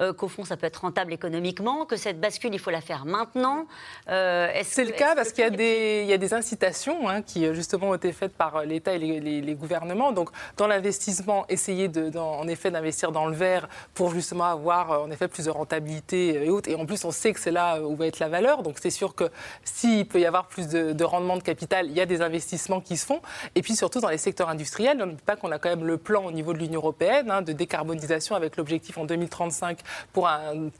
[0.00, 3.04] euh, qu'au fond ça peut être rentable économiquement, que cette bascule il faut la faire
[3.04, 3.66] maintenant.
[4.08, 7.94] Euh, c'est le cas parce qu'il y, y, a des incitations hein, qui justement ont
[7.94, 10.12] été faites par l'État et les, gouvernements.
[10.12, 14.98] Donc dans l'investissement, essayer de, en effet d'investir dans le vert pour justement avoir euh,
[14.98, 16.68] en effet plus de rentabilité et autres.
[16.68, 18.62] Et en plus on sait que c'est là où va être la valeur.
[18.62, 19.24] Donc c'est sûr que
[19.64, 22.96] s'il peut y avoir plus de, rendement de capital, il y a des investissements qui
[22.96, 23.20] se font.
[23.54, 25.96] Et puis surtout dans les secteurs industriels, on ne pas qu'on a quand même le
[25.96, 29.80] plan au niveau de l'Union européenne hein, de décarbonisation avec l'objectif en 2035
[30.12, 30.28] pour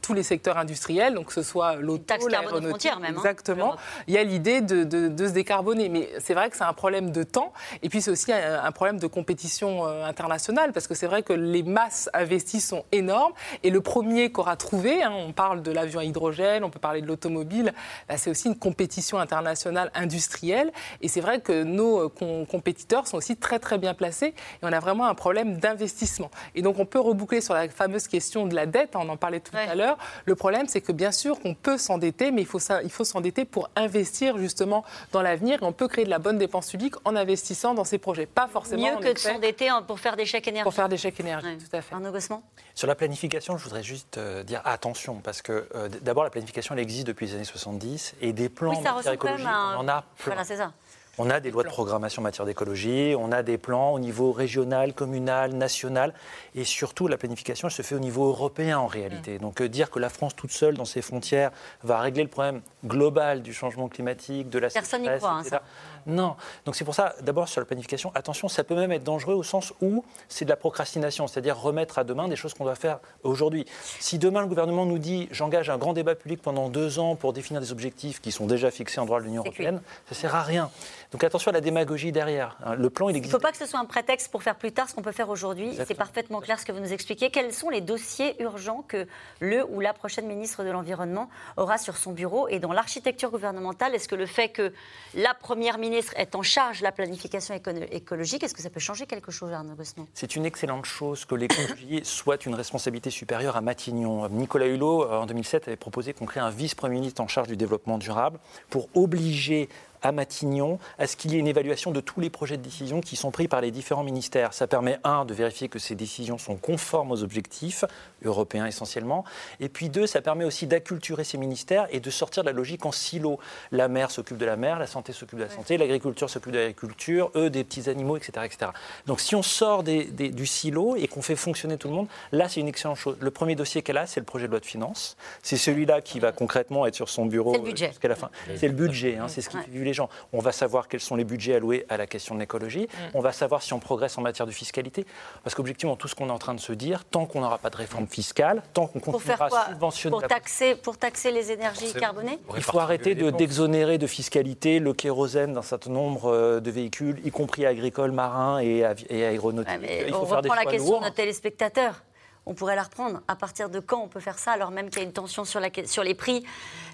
[0.01, 2.91] tous les secteurs industriels, donc que ce soit l'auto, l'aéronautique.
[2.99, 3.13] même.
[3.13, 3.75] Hein, exactement.
[4.07, 5.89] Il y a l'idée de, de, se décarboner.
[5.89, 7.53] Mais c'est vrai que c'est un problème de temps.
[7.83, 11.33] Et puis c'est aussi un, problème de compétition euh, internationale, parce que c'est vrai que
[11.33, 13.33] les masses investies sont énormes.
[13.63, 17.01] Et le premier qu'aura trouvé, hein, on parle de l'avion à hydrogène, on peut parler
[17.01, 17.73] de l'automobile,
[18.07, 20.71] bah, c'est aussi une compétition internationale industrielle.
[21.01, 24.27] Et c'est vrai que nos euh, compétiteurs sont aussi très très bien placés.
[24.27, 26.31] Et on a vraiment un problème d'investissement.
[26.55, 29.39] Et donc on peut reboucler sur la fameuse question de la dette, on en parlait
[29.39, 29.97] tout à l'heure.
[30.25, 33.45] Le problème, c'est que bien sûr qu'on peut s'endetter, mais il faut, il faut s'endetter
[33.45, 35.61] pour investir justement dans l'avenir.
[35.61, 38.25] Et on peut créer de la bonne dépense publique en investissant dans ces projets.
[38.25, 38.91] Pas forcément.
[38.91, 40.63] Mieux que de s'endetter pour faire des chèques énergie.
[40.63, 41.95] Pour faire des chèques énergie, tout à fait.
[41.95, 42.43] Un Gossement
[42.75, 46.75] Sur la planification, je voudrais juste euh, dire attention, parce que euh, d'abord, la planification,
[46.75, 50.01] elle existe depuis les années 70, et des plans oui, ça écologique, on en a
[50.01, 50.33] plein.
[50.33, 50.71] Voilà, c'est ça.
[51.21, 54.31] On a des lois de programmation en matière d'écologie, on a des plans au niveau
[54.31, 56.13] régional, communal, national,
[56.55, 59.35] et surtout la planification elle se fait au niveau européen en réalité.
[59.35, 59.41] Mm.
[59.41, 61.51] Donc euh, dire que la France toute seule dans ses frontières
[61.83, 65.61] va régler le problème global du changement climatique, de la Personne n'y croit, hein, ça.
[66.09, 66.35] Non.
[66.65, 69.43] Donc c'est pour ça, d'abord sur la planification, attention, ça peut même être dangereux au
[69.43, 72.99] sens où c'est de la procrastination, c'est-à-dire remettre à demain des choses qu'on doit faire
[73.23, 73.65] aujourd'hui.
[73.99, 77.33] Si demain le gouvernement nous dit j'engage un grand débat public pendant deux ans pour
[77.33, 80.35] définir des objectifs qui sont déjà fixés en droit de l'Union européenne, ça ne sert
[80.35, 80.71] à rien.
[81.11, 82.57] Donc attention à la démagogie derrière.
[82.63, 82.75] Hein.
[82.75, 83.31] Le plan, il existe.
[83.31, 85.01] Il ne faut pas que ce soit un prétexte pour faire plus tard ce qu'on
[85.01, 85.77] peut faire aujourd'hui.
[85.87, 87.29] C'est parfaitement clair ce que vous nous expliquez.
[87.29, 89.07] Quels sont les dossiers urgents que
[89.39, 93.95] le ou la prochaine ministre de l'Environnement aura sur son bureau Et dans l'architecture gouvernementale,
[93.95, 94.73] est-ce que le fait que
[95.15, 97.53] la première ministre est en charge de la planification
[97.91, 98.43] écologique.
[98.43, 102.01] Est-ce que ça peut changer quelque chose, Arnaud Gosselin C'est une excellente chose que l'écologie
[102.03, 104.27] soit une responsabilité supérieure à Matignon.
[104.29, 107.57] Nicolas Hulot, euh, en 2007, avait proposé qu'on crée un vice-premier ministre en charge du
[107.57, 109.69] développement durable pour obliger
[110.01, 113.01] à Matignon à ce qu'il y ait une évaluation de tous les projets de décision
[113.01, 114.53] qui sont pris par les différents ministères?
[114.53, 117.85] Ça permet, un, de vérifier que ces décisions sont conformes aux objectifs,
[118.23, 119.23] européens essentiellement,
[119.59, 122.85] et puis deux, ça permet aussi d'acculturer ces ministères et de sortir de la logique
[122.85, 123.39] en silo.
[123.71, 126.59] La mer s'occupe de la mer, la santé s'occupe de la santé, l'agriculture s'occupe de
[126.59, 128.45] l'agriculture, eux des petits animaux, etc.
[128.45, 128.71] etc.
[129.05, 132.59] Donc si on sort du silo et qu'on fait fonctionner tout le monde, là c'est
[132.59, 133.17] une excellente chose.
[133.19, 135.17] Le premier dossier qu'elle a, c'est le projet de loi de finances.
[135.41, 138.29] C'est celui-là qui va concrètement être sur son bureau jusqu'à la fin.
[138.55, 139.57] C'est le budget, hein, c'est ce qui
[139.89, 140.09] les gens.
[140.33, 142.87] On va savoir quels sont les budgets alloués à la question de l'écologie.
[143.13, 145.05] On va savoir si on progresse en matière de fiscalité.
[145.43, 147.69] Parce qu'objectivement, tout ce qu'on est en train de se dire, tant qu'on n'aura pas
[147.69, 150.11] de réforme fiscale, tant qu'on continuera à subventionner...
[150.11, 155.53] Pour taxer, pour taxer les énergies carbonées Il faut arrêter d'exonérer de, fiscalité le kérosène
[155.53, 159.71] d'un certain nombre euh, de véhicules, y compris agricoles, marins et, aéronautiques.
[160.07, 162.01] Il faut on reprend la question de nos téléspectateurs
[162.49, 163.21] on pourrait la reprendre.
[163.27, 165.45] À partir de quand on peut faire ça, alors même qu'il y a une tension
[165.45, 166.43] sur, la, sur les prix,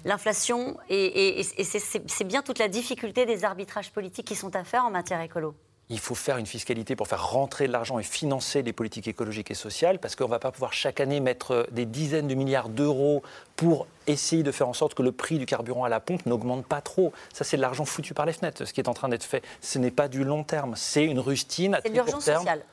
[0.04, 4.90] l'inflation Et, c'est bien toute la difficulté des arbitrages politiques qui sont à faire en
[4.90, 5.54] matière écolo
[5.88, 9.52] il faut faire une fiscalité pour faire rentrer de l'argent et financer les politiques écologiques
[9.52, 12.68] et sociales, parce qu'on ne va pas pouvoir chaque année mettre des dizaines de milliards
[12.68, 13.22] d'euros
[13.54, 16.66] pour essayer de faire en sorte que le prix du carburant à la pompe n'augmente
[16.66, 17.12] pas trop.
[17.32, 19.44] Ça, c'est de l'argent foutu par les fenêtres, ce qui est en train d'être fait.
[19.60, 22.40] Ce n'est pas du long terme, c'est une rustine à très court terme.
[22.40, 22.64] Sociale.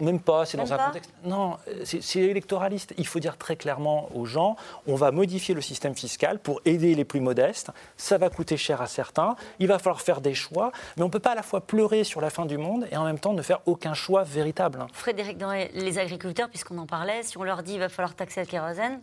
[0.00, 1.12] Même pas, c'est dans un contexte.
[1.24, 2.94] Non, c'est électoraliste.
[2.96, 6.94] Il faut dire très clairement aux gens on va modifier le système fiscal pour aider
[6.94, 7.70] les plus modestes.
[7.96, 9.36] Ça va coûter cher à certains.
[9.58, 10.72] Il va falloir faire des choix.
[10.96, 12.96] Mais on ne peut pas à la fois pleurer sur la fin du monde et
[12.96, 14.86] en même temps ne faire aucun choix véritable.
[14.92, 18.40] Frédéric, dans les agriculteurs, puisqu'on en parlait, si on leur dit qu'il va falloir taxer
[18.40, 19.00] le kérosène,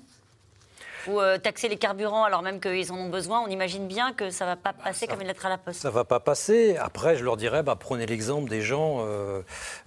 [1.07, 4.29] ou euh, taxer les carburants alors même qu'ils en ont besoin, on imagine bien que
[4.29, 5.81] ça ne va pas bah, passer comme une lettre à la poste.
[5.81, 6.77] Ça ne va pas passer.
[6.77, 8.97] Après, je leur dirais, bah, prenez l'exemple des gens.
[9.01, 9.41] Euh,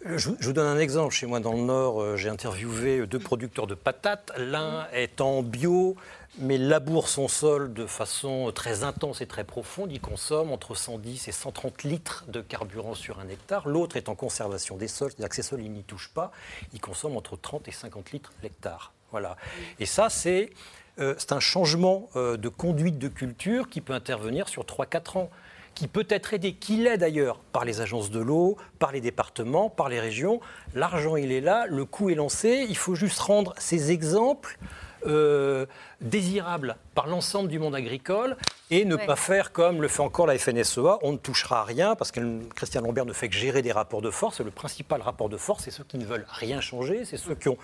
[0.04, 1.14] je, vous donne un exemple.
[1.14, 4.32] Chez moi, dans le Nord, euh, j'ai interviewé deux producteurs de patates.
[4.36, 5.96] L'un est en bio,
[6.38, 9.90] mais laboure son sol de façon très intense et très profonde.
[9.92, 13.68] Il consomme entre 110 et 130 litres de carburant sur un hectare.
[13.68, 16.30] L'autre est en conservation des sols, c'est-à-dire que ces sols, il n'y touche pas.
[16.72, 18.92] Il consomme entre 30 et 50 litres l'hectare.
[19.10, 19.36] Voilà.
[19.80, 20.50] Et ça, c'est
[20.98, 25.30] euh, c'est un changement euh, de conduite de culture qui peut intervenir sur 3-4 ans
[25.74, 29.70] qui peut être aidé, qui l'est d'ailleurs par les agences de l'eau, par les départements,
[29.70, 30.40] par les régions.
[30.74, 32.66] L'argent, il est là, le coût est lancé.
[32.68, 34.58] Il faut juste rendre ces exemples
[35.06, 35.66] euh,
[36.00, 38.36] désirable par l'ensemble du monde agricole
[38.70, 41.96] et ne pas faire comme le fait encore la FNSEA, on ne touchera à rien
[41.96, 42.20] parce que
[42.54, 45.36] Christian Lambert ne fait que gérer des rapports de force et le principal rapport de
[45.36, 47.58] force, c'est ceux qui ne veulent rien changer, c'est ceux qui ont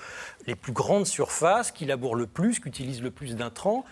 [0.47, 3.85] les plus grandes surfaces, qui labourent le plus, qui utilisent le plus d'intrants.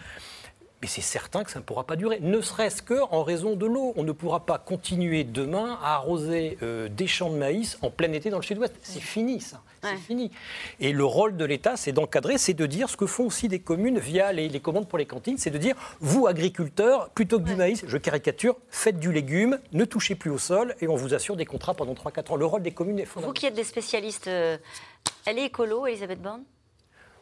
[0.85, 3.95] Mais c'est certain que ça ne pourra pas durer, ne serait-ce qu'en raison de l'eau.
[3.97, 8.13] On ne pourra pas continuer demain à arroser euh, des champs de maïs en plein
[8.13, 8.75] été dans le sud-ouest.
[8.83, 9.63] C'est fini, ça.
[9.83, 10.31] C'est fini.
[10.81, 13.61] Et le rôle de l'État, c'est d'encadrer, c'est de dire ce que font aussi des
[13.61, 17.55] communes via les, commandes pour les cantines, c'est de dire, vous, agriculteurs, plutôt que du
[17.55, 21.37] maïs, je caricature, faites du légume, ne touchez plus au sol et on vous assure
[21.37, 22.37] des contrats pendant 3-4 ans.
[22.37, 23.29] Le rôle des communes est fondamental.
[23.31, 24.59] Vous qui êtes des spécialistes, euh,
[25.25, 26.45] elle est écolo, Elisabeth Borne?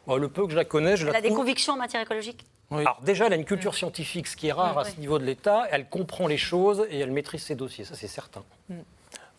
[0.05, 2.45] Le peu que je la connais, je elle la a des convictions en matière écologique?
[2.79, 5.25] Alors déjà, elle a une culture scientifique, ce qui est rare à ce niveau de
[5.25, 5.65] l'État.
[5.71, 8.43] Elle comprend les choses et elle maîtrise ses dossiers, ça c'est certain.
[8.69, 8.75] Mm.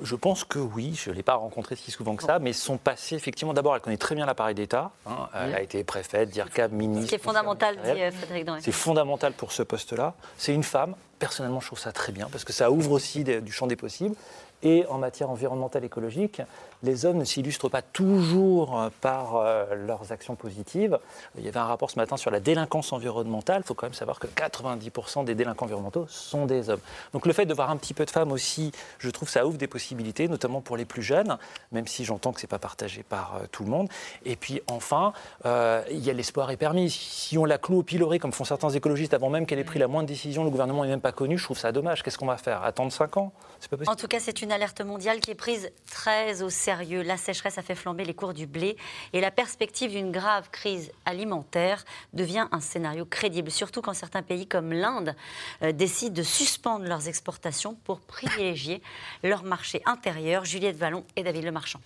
[0.00, 2.78] Je pense que oui, je ne l'ai pas rencontrée si souvent que ça, mais son
[2.78, 4.90] passé, effectivement, d'abord, elle connaît très bien l'appareil d'État.
[5.06, 5.28] Hein.
[5.32, 7.10] Elle a été préfète, DIRCAB, ministre.
[7.10, 10.14] C'est fondamental, dit euh, Frédéric C'est fondamental pour ce poste-là.
[10.36, 10.96] C'est une femme.
[11.20, 14.16] Personnellement, je trouve ça très bien, parce que ça ouvre aussi du champ des possibles.
[14.64, 16.42] Et en matière environnementale écologique,
[16.84, 20.98] les hommes ne s'illustrent pas toujours euh, par euh, leurs actions positives.
[21.36, 23.62] Il y avait un rapport ce matin sur la délinquance environnementale.
[23.64, 26.80] Il faut quand même savoir que 90% des délinquants environnementaux sont des hommes.
[27.12, 29.58] Donc le fait de voir un petit peu de femmes aussi, je trouve ça ouvre
[29.58, 31.38] des possibilités, notamment pour les plus jeunes,
[31.72, 33.88] même si j'entends que ce n'est pas partagé par euh, tout le monde.
[34.24, 35.12] Et puis enfin,
[35.44, 36.90] il y a l'espoir est permis.
[36.90, 39.78] Si on la cloue au pilori, comme font certains écologistes, avant même qu'elle ait pris
[39.78, 42.02] la moindre décision, le gouvernement n'est même pas connu, je trouve ça dommage.
[42.02, 42.62] Qu'est-ce qu'on va faire?
[42.62, 43.32] Attendre 5 ans?
[43.70, 47.16] Pas En tout cas, c'est une alerte mondiale qui est prise très au sérieux la
[47.16, 48.76] sécheresse a fait flamber les cours du blé
[49.12, 54.46] et la perspective d'une grave crise alimentaire devient un scénario crédible, surtout quand certains pays
[54.46, 55.14] comme l'Inde
[55.62, 58.82] euh, décident de suspendre leurs exportations pour privilégier
[59.22, 60.44] leur marché intérieur.
[60.44, 61.80] Juliette Vallon et David Lemarchand.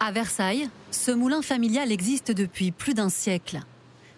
[0.00, 3.60] À Versailles, ce moulin familial existe depuis plus d'un siècle.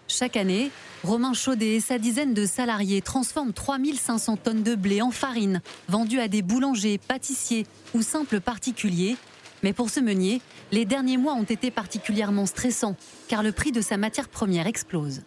[0.07, 0.71] Chaque année,
[1.03, 6.21] Romain Chaudet et sa dizaine de salariés transforment 3500 tonnes de blé en farine, vendue
[6.21, 9.17] à des boulangers, pâtissiers ou simples particuliers.
[9.63, 10.41] Mais pour ce meunier,
[10.71, 12.95] les derniers mois ont été particulièrement stressants,
[13.27, 15.23] car le prix de sa matière première explose.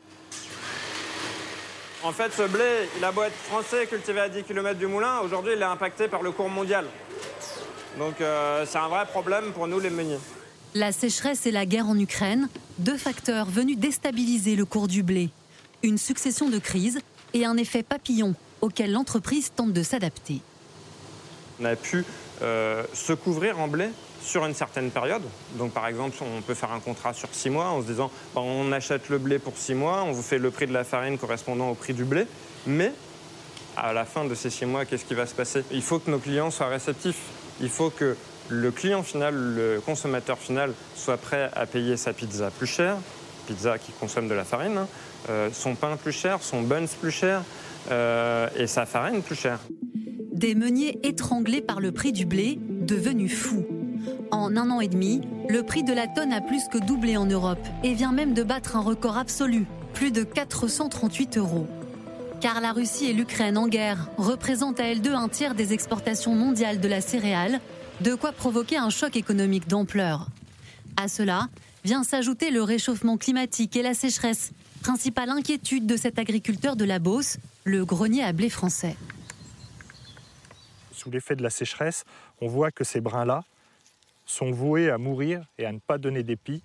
[2.03, 5.19] En fait, ce blé, il a beau être français, cultivé à 10 km du moulin,
[5.21, 6.87] aujourd'hui il est impacté par le cours mondial.
[7.99, 10.19] Donc euh, c'est un vrai problème pour nous les meuniers.
[10.75, 15.31] La sécheresse et la guerre en Ukraine, deux facteurs venus déstabiliser le cours du blé.
[15.83, 17.01] une succession de crises
[17.35, 20.41] et un effet papillon auquel l'entreprise tente de s'adapter.
[21.61, 22.05] On a pu
[22.43, 23.89] euh, se couvrir en blé
[24.23, 25.23] sur une certaine période.
[25.55, 28.43] Donc par exemple, on peut faire un contrat sur six mois en se disant bah,
[28.43, 31.19] on achète le blé pour six mois, on vous fait le prix de la farine
[31.19, 32.27] correspondant au prix du blé,
[32.67, 32.93] mais
[33.77, 35.65] à la fin de ces six mois, qu'est-ce qui va se passer?
[35.73, 37.21] Il faut que nos clients soient réceptifs.
[37.63, 38.17] Il faut que
[38.51, 42.97] le client final, le consommateur final, soit prêt à payer sa pizza plus cher,
[43.47, 44.89] pizza qui consomme de la farine, hein,
[45.29, 47.43] euh, son pain plus cher, son buns plus cher
[47.91, 49.61] euh, et sa farine plus chère.
[50.33, 53.67] Des meuniers étranglés par le prix du blé, devenus fous.
[54.31, 57.27] En un an et demi, le prix de la tonne a plus que doublé en
[57.27, 61.67] Europe et vient même de battre un record absolu, plus de 438 euros.
[62.41, 66.35] Car la Russie et l'Ukraine en guerre représentent à elles deux un tiers des exportations
[66.35, 67.61] mondiales de la céréale,
[68.01, 70.29] de quoi provoquer un choc économique d'ampleur.
[70.97, 71.49] À cela
[71.85, 76.99] vient s'ajouter le réchauffement climatique et la sécheresse, principale inquiétude de cet agriculteur de la
[76.99, 78.97] Beauce, le grenier à blé français.
[80.93, 82.05] Sous l'effet de la sécheresse,
[82.41, 83.45] on voit que ces brins-là
[84.31, 86.63] sont voués à mourir et à ne pas donner d'épis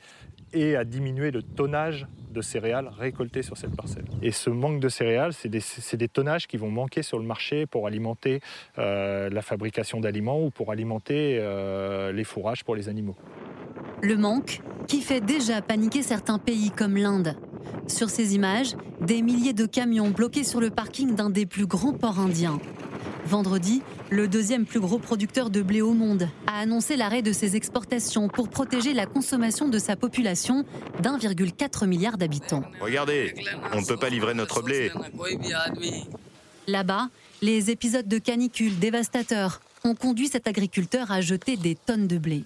[0.53, 4.05] et à diminuer le tonnage de céréales récoltées sur cette parcelle.
[4.22, 7.88] Et ce manque de céréales, c'est des, tonnages qui vont manquer sur le marché pour
[7.88, 8.41] alimenter
[8.78, 13.16] euh, la fabrication d'aliments ou pour alimenter euh, les fourrages pour les animaux.
[14.01, 17.36] Le manque qui fait déjà paniquer certains pays comme l'Inde.
[17.88, 21.93] Sur ces images, des milliers de camions bloqués sur le parking d'un des plus grands
[21.93, 22.59] ports indiens.
[23.26, 27.56] Vendredi, le deuxième plus gros producteur de blé au monde a annoncé l'arrêt de ses
[27.56, 30.64] exportations pour protéger la consommation de sa population
[31.02, 32.64] d'1,4 milliard d'habitants.
[32.80, 33.34] Regardez,
[33.74, 34.92] on ne peut pas livrer notre blé.
[36.68, 37.10] Là-bas,
[37.42, 42.44] les épisodes de canicule dévastateurs ont conduit cet agriculteur à jeter des tonnes de blé.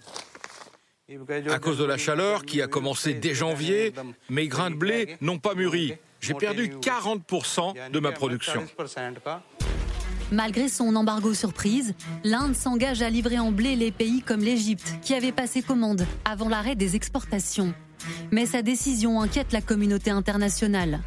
[1.50, 3.94] À cause de la chaleur qui a commencé dès janvier,
[4.30, 5.94] mes grains de blé n'ont pas mûri.
[6.22, 8.66] J'ai perdu 40% de ma production.
[10.32, 15.16] Malgré son embargo surprise, l'Inde s'engage à livrer en blé les pays comme l'Égypte, qui
[15.16, 17.74] avait passé commande avant l'arrêt des exportations.
[18.32, 21.02] Mais sa décision inquiète la communauté internationale.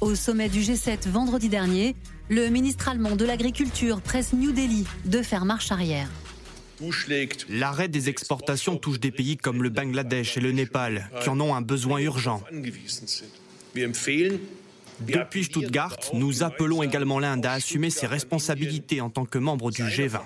[0.00, 1.94] Au sommet du G7 vendredi dernier,
[2.28, 6.08] le ministre allemand de l'Agriculture presse New Delhi de faire marche arrière.
[7.48, 11.54] L'arrêt des exportations touche des pays comme le Bangladesh et le Népal, qui en ont
[11.54, 12.42] un besoin urgent.
[15.00, 19.82] Depuis Stuttgart, nous appelons également l'Inde à assumer ses responsabilités en tant que membre du
[19.82, 20.20] G20.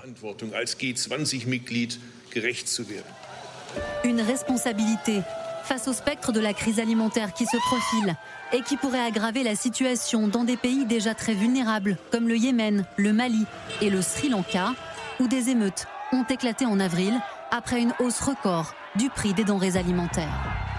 [4.04, 5.20] Une responsabilité
[5.64, 8.16] face au spectre de la crise alimentaire qui se profile
[8.52, 12.86] et qui pourrait aggraver la situation dans des pays déjà très vulnérables comme le Yémen,
[12.96, 13.44] le Mali
[13.82, 14.74] et le Sri Lanka,
[15.20, 17.12] où des émeutes ont éclaté en avril
[17.50, 20.77] après une hausse record du prix des denrées alimentaires.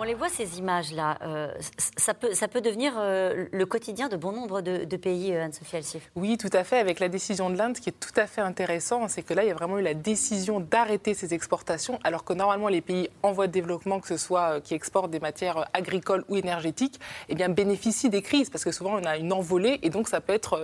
[0.00, 1.18] On les voit ces images-là.
[1.22, 1.52] Euh,
[1.96, 5.74] ça, peut, ça peut devenir euh, le quotidien de bon nombre de, pays, euh, Anne-Sophie
[5.74, 6.08] Alsif.
[6.14, 6.78] Oui, tout à fait.
[6.78, 9.42] Avec la décision de l'Inde, ce qui est tout à fait intéressant, c'est que là,
[9.42, 13.10] il y a vraiment eu la décision d'arrêter ces exportations, alors que normalement, les pays
[13.24, 17.34] en voie de développement, que ce soit qui exportent des matières agricoles ou énergétiques, eh
[17.34, 20.32] bien, bénéficient des crises, parce que souvent, on a une envolée, et donc ça peut
[20.32, 20.60] être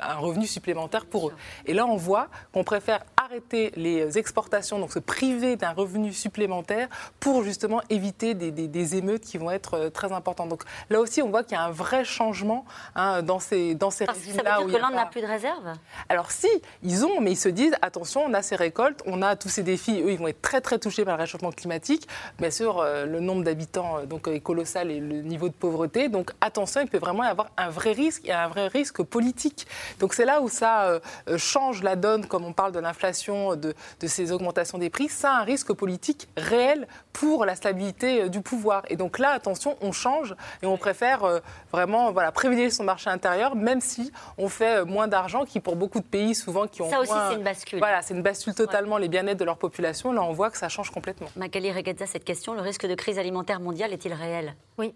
[0.00, 1.32] un revenu supplémentaire pour eux.
[1.64, 6.88] Et là, on voit qu'on préfère arrêter les exportations, donc se priver d'un revenu supplémentaire
[7.18, 10.48] pour justement éviter des des émeutes qui vont être euh, très importantes.
[10.48, 12.64] Donc là aussi, on voit qu'il y a un vrai changement
[12.94, 14.56] hein, dans ces, dans ces régimes-là.
[14.56, 15.72] Ça veut dire que l'Inde n'a plus de réserve
[16.08, 16.48] Alors si,
[16.82, 19.62] ils ont, mais ils se disent, attention, on a ces récoltes, on a tous ces
[19.62, 22.06] défis, eux, ils vont être très très touchés par le réchauffement climatique.
[22.38, 26.08] Bien sûr, euh, le nombre d'habitants euh, donc, est colossal et le niveau de pauvreté.
[26.08, 29.66] Donc attention, il peut vraiment y avoir un vrai risque et un vrai risque politique.
[30.00, 31.00] Donc c'est là où ça
[31.36, 35.08] change la donne, comme on parle de l'inflation, de, de ces augmentations des prix.
[35.08, 38.65] Ça a un risque politique réel pour la stabilité du pouvoir.
[38.88, 41.40] Et donc là, attention, on change et on préfère euh,
[41.72, 45.76] vraiment voilà, privilégier son marché intérieur, même si on fait euh, moins d'argent, qui pour
[45.76, 47.78] beaucoup de pays, souvent, qui ont Ça aussi, c'est une bascule.
[47.78, 50.12] Voilà, c'est une bascule totalement, les bien-être de leur population.
[50.12, 51.28] Là, on voit que ça change complètement.
[51.36, 54.54] Magali Regadza, cette question, le risque de crise alimentaire mondiale est-il réel?
[54.78, 54.94] Oui.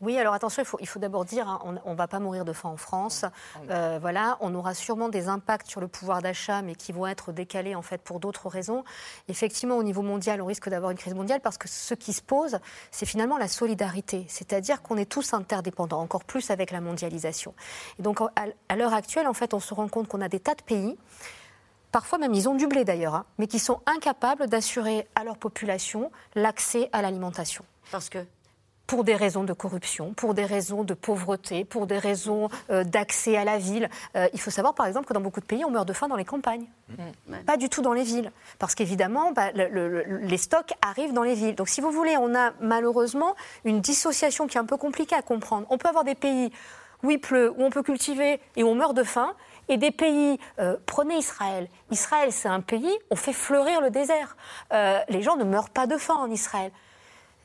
[0.00, 2.46] Oui, alors attention, il faut, il faut d'abord dire, hein, on ne va pas mourir
[2.46, 3.26] de faim en France.
[3.68, 7.32] Euh, voilà, on aura sûrement des impacts sur le pouvoir d'achat, mais qui vont être
[7.32, 8.82] décalés en fait pour d'autres raisons.
[9.28, 12.22] Effectivement, au niveau mondial, on risque d'avoir une crise mondiale parce que ce qui se
[12.22, 12.58] pose,
[12.90, 17.54] c'est finalement la solidarité, c'est-à-dire qu'on est tous interdépendants, encore plus avec la mondialisation.
[17.98, 18.20] Et donc,
[18.68, 20.96] à l'heure actuelle, en fait, on se rend compte qu'on a des tas de pays
[21.92, 25.36] parfois même ils ont du blé d'ailleurs, hein, mais qui sont incapables d'assurer à leur
[25.36, 27.64] population l'accès à l'alimentation.
[27.90, 28.24] Parce que
[28.90, 33.36] pour des raisons de corruption, pour des raisons de pauvreté, pour des raisons euh, d'accès
[33.36, 33.88] à la ville.
[34.16, 36.08] Euh, il faut savoir, par exemple, que dans beaucoup de pays, on meurt de faim
[36.08, 37.36] dans les campagnes, Mmh.
[37.46, 41.12] pas du tout dans les villes, parce qu'évidemment, bah, le- le- le- les stocks arrivent
[41.12, 41.54] dans les villes.
[41.54, 45.22] Donc, si vous voulez, on a malheureusement une dissociation qui est un peu compliquée à
[45.22, 45.68] comprendre.
[45.70, 46.50] On peut avoir des pays
[47.04, 49.34] où il pleut, où on peut cultiver et où on meurt de faim,
[49.68, 51.68] et des pays, euh, prenez Israël.
[51.92, 54.36] Israël, c'est un pays, on fait fleurir le désert.
[54.72, 56.72] Euh, les gens ne meurent pas de faim en Israël.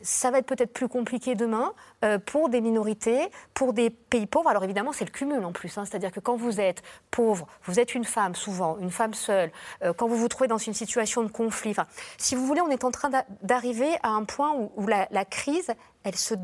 [0.01, 1.73] Ça va être peut-être plus compliqué demain
[2.03, 4.49] euh, pour des minorités, pour des pays pauvres.
[4.49, 5.77] Alors évidemment, c'est le cumul en plus.
[5.77, 5.85] hein.
[5.85, 9.51] C'est-à-dire que quand vous êtes pauvre, vous êtes une femme souvent, une femme seule,
[9.83, 11.73] euh, quand vous vous trouvez dans une situation de conflit.
[12.17, 15.73] Si vous voulez, on est en train d'a- d'arriver à un point où, la, crise,
[16.03, 16.35] elle, se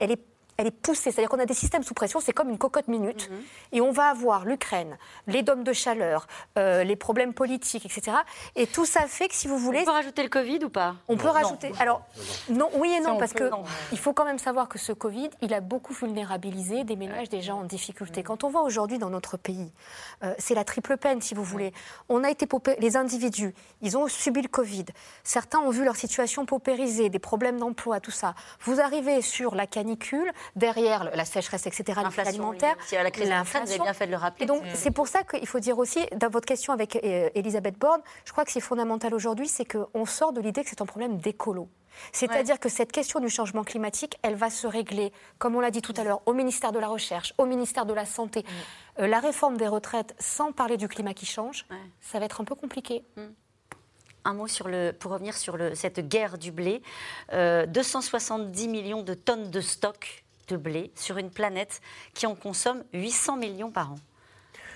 [0.00, 0.24] elle est
[0.56, 3.30] elle est poussée, c'est-à-dire qu'on a des systèmes sous pression, c'est comme une cocotte minute,
[3.72, 4.96] et on va avoir l'Ukraine,
[5.26, 6.26] les dômes de chaleur,
[6.58, 8.16] euh, les problèmes politiques, etc.
[8.56, 9.80] Et tout ça fait que si vous voulez...
[9.80, 10.96] On peut rajouter le Covid ou pas?
[11.08, 11.32] On peut Non.
[11.32, 11.72] rajouter.
[11.80, 12.02] Alors,
[12.48, 13.64] non, oui et non, on parce peut, que non.
[13.92, 17.54] il faut quand même savoir que ce Covid, il a beaucoup vulnérabilisé des ménages déjà
[17.54, 18.22] en difficulté.
[18.22, 19.72] Quand on voit aujourd'hui dans notre pays,
[20.22, 21.72] euh, c'est la triple peine, si vous voulez.
[22.08, 24.84] On a été paupé- les individus, ils ont subi le Covid.
[25.24, 28.34] Certains ont vu leur situation paupérisée, des problèmes d'emploi, tout ça.
[28.60, 33.92] Vous arrivez sur la canicule, derrière la sécheresse, etc., alimentaire, la crise vous avez bien
[33.94, 34.44] fait de le rappeler.
[34.44, 34.74] Et donc, Mm.
[34.74, 38.32] c'est pour ça qu'il faut dire aussi, dans votre question avec euh, Elisabeth Borne, je
[38.32, 41.68] crois que c'est fondamental aujourd'hui, c'est qu'on sort de l'idée que c'est un problème d'écolo.
[42.12, 45.82] C'est-à-dire que cette question du changement climatique, elle va se régler, comme on l'a dit
[45.82, 48.40] tout à l'heure, au ministère de la Recherche, au ministère de la Santé.
[48.40, 49.02] Mm.
[49.02, 51.66] Euh, la réforme des retraites, sans parler du climat qui change,
[52.00, 53.04] ça va être un peu compliqué.
[54.24, 56.82] Un mot sur le, pour revenir sur le, cette guerre du blé.
[57.32, 61.80] Euh, 270 millions de tonnes de stock de blé sur une planète
[62.14, 63.98] qui en consomme 800 millions par an.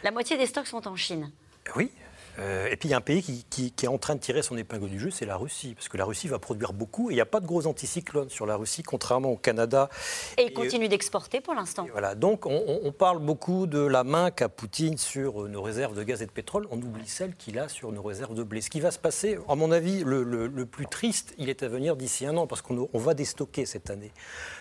[0.02, 1.30] La moitié des stocks sont en Chine.
[1.76, 1.90] Oui.
[2.39, 4.20] Euh, et puis il y a un pays qui, qui- qui est en train de
[4.20, 5.74] tirer son épingle du jeu, c'est la Russie.
[5.74, 8.28] Parce que la Russie va produire beaucoup et il n'y a pas de gros anticyclones
[8.30, 9.89] sur la Russie, contrairement au Canada.
[10.36, 11.86] Et ils continuent d'exporter pour l'instant.
[11.93, 12.14] Voilà.
[12.14, 16.22] Donc on, parle beaucoup de la main qu'a Poutine sur euh, nos réserves de gaz
[16.22, 16.66] et de pétrole.
[16.70, 18.61] On oublie celle qu'il a sur nos réserves de blé.
[18.61, 21.62] Ce qui va se passer, à mon avis, le, le- le plus triste, il est
[21.62, 24.12] à venir d'ici un an, parce qu'on on va déstocker cette année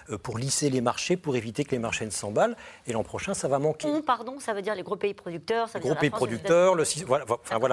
[0.10, 2.56] euh, pour lisser les marchés, pour éviter que les marchés ne s'emballent.
[2.86, 3.88] Et l'an prochain, ça va manquer.
[3.88, 6.22] On, pardon, ça veut dire les gros pays producteurs, ça veut gros dire pays France,
[6.22, 7.67] les producteurs, le, sy- voilà, enfin, voilà.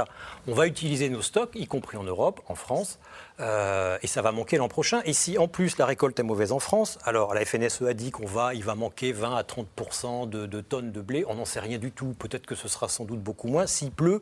[0.46, 2.98] On va utiliser nos stocks, y compris en Europe, en France,
[3.40, 5.02] euh, et ça va manquer l'an prochain.
[5.04, 8.10] Et si en plus la récolte est mauvaise en France, alors la FNSE a dit
[8.10, 11.24] qu'on va, il va manquer 20 à 30 de, de tonnes de blé.
[11.28, 12.14] On n'en sait rien du tout.
[12.18, 13.66] Peut-être que ce sera sans doute beaucoup moins.
[13.66, 14.20] S'il pleut,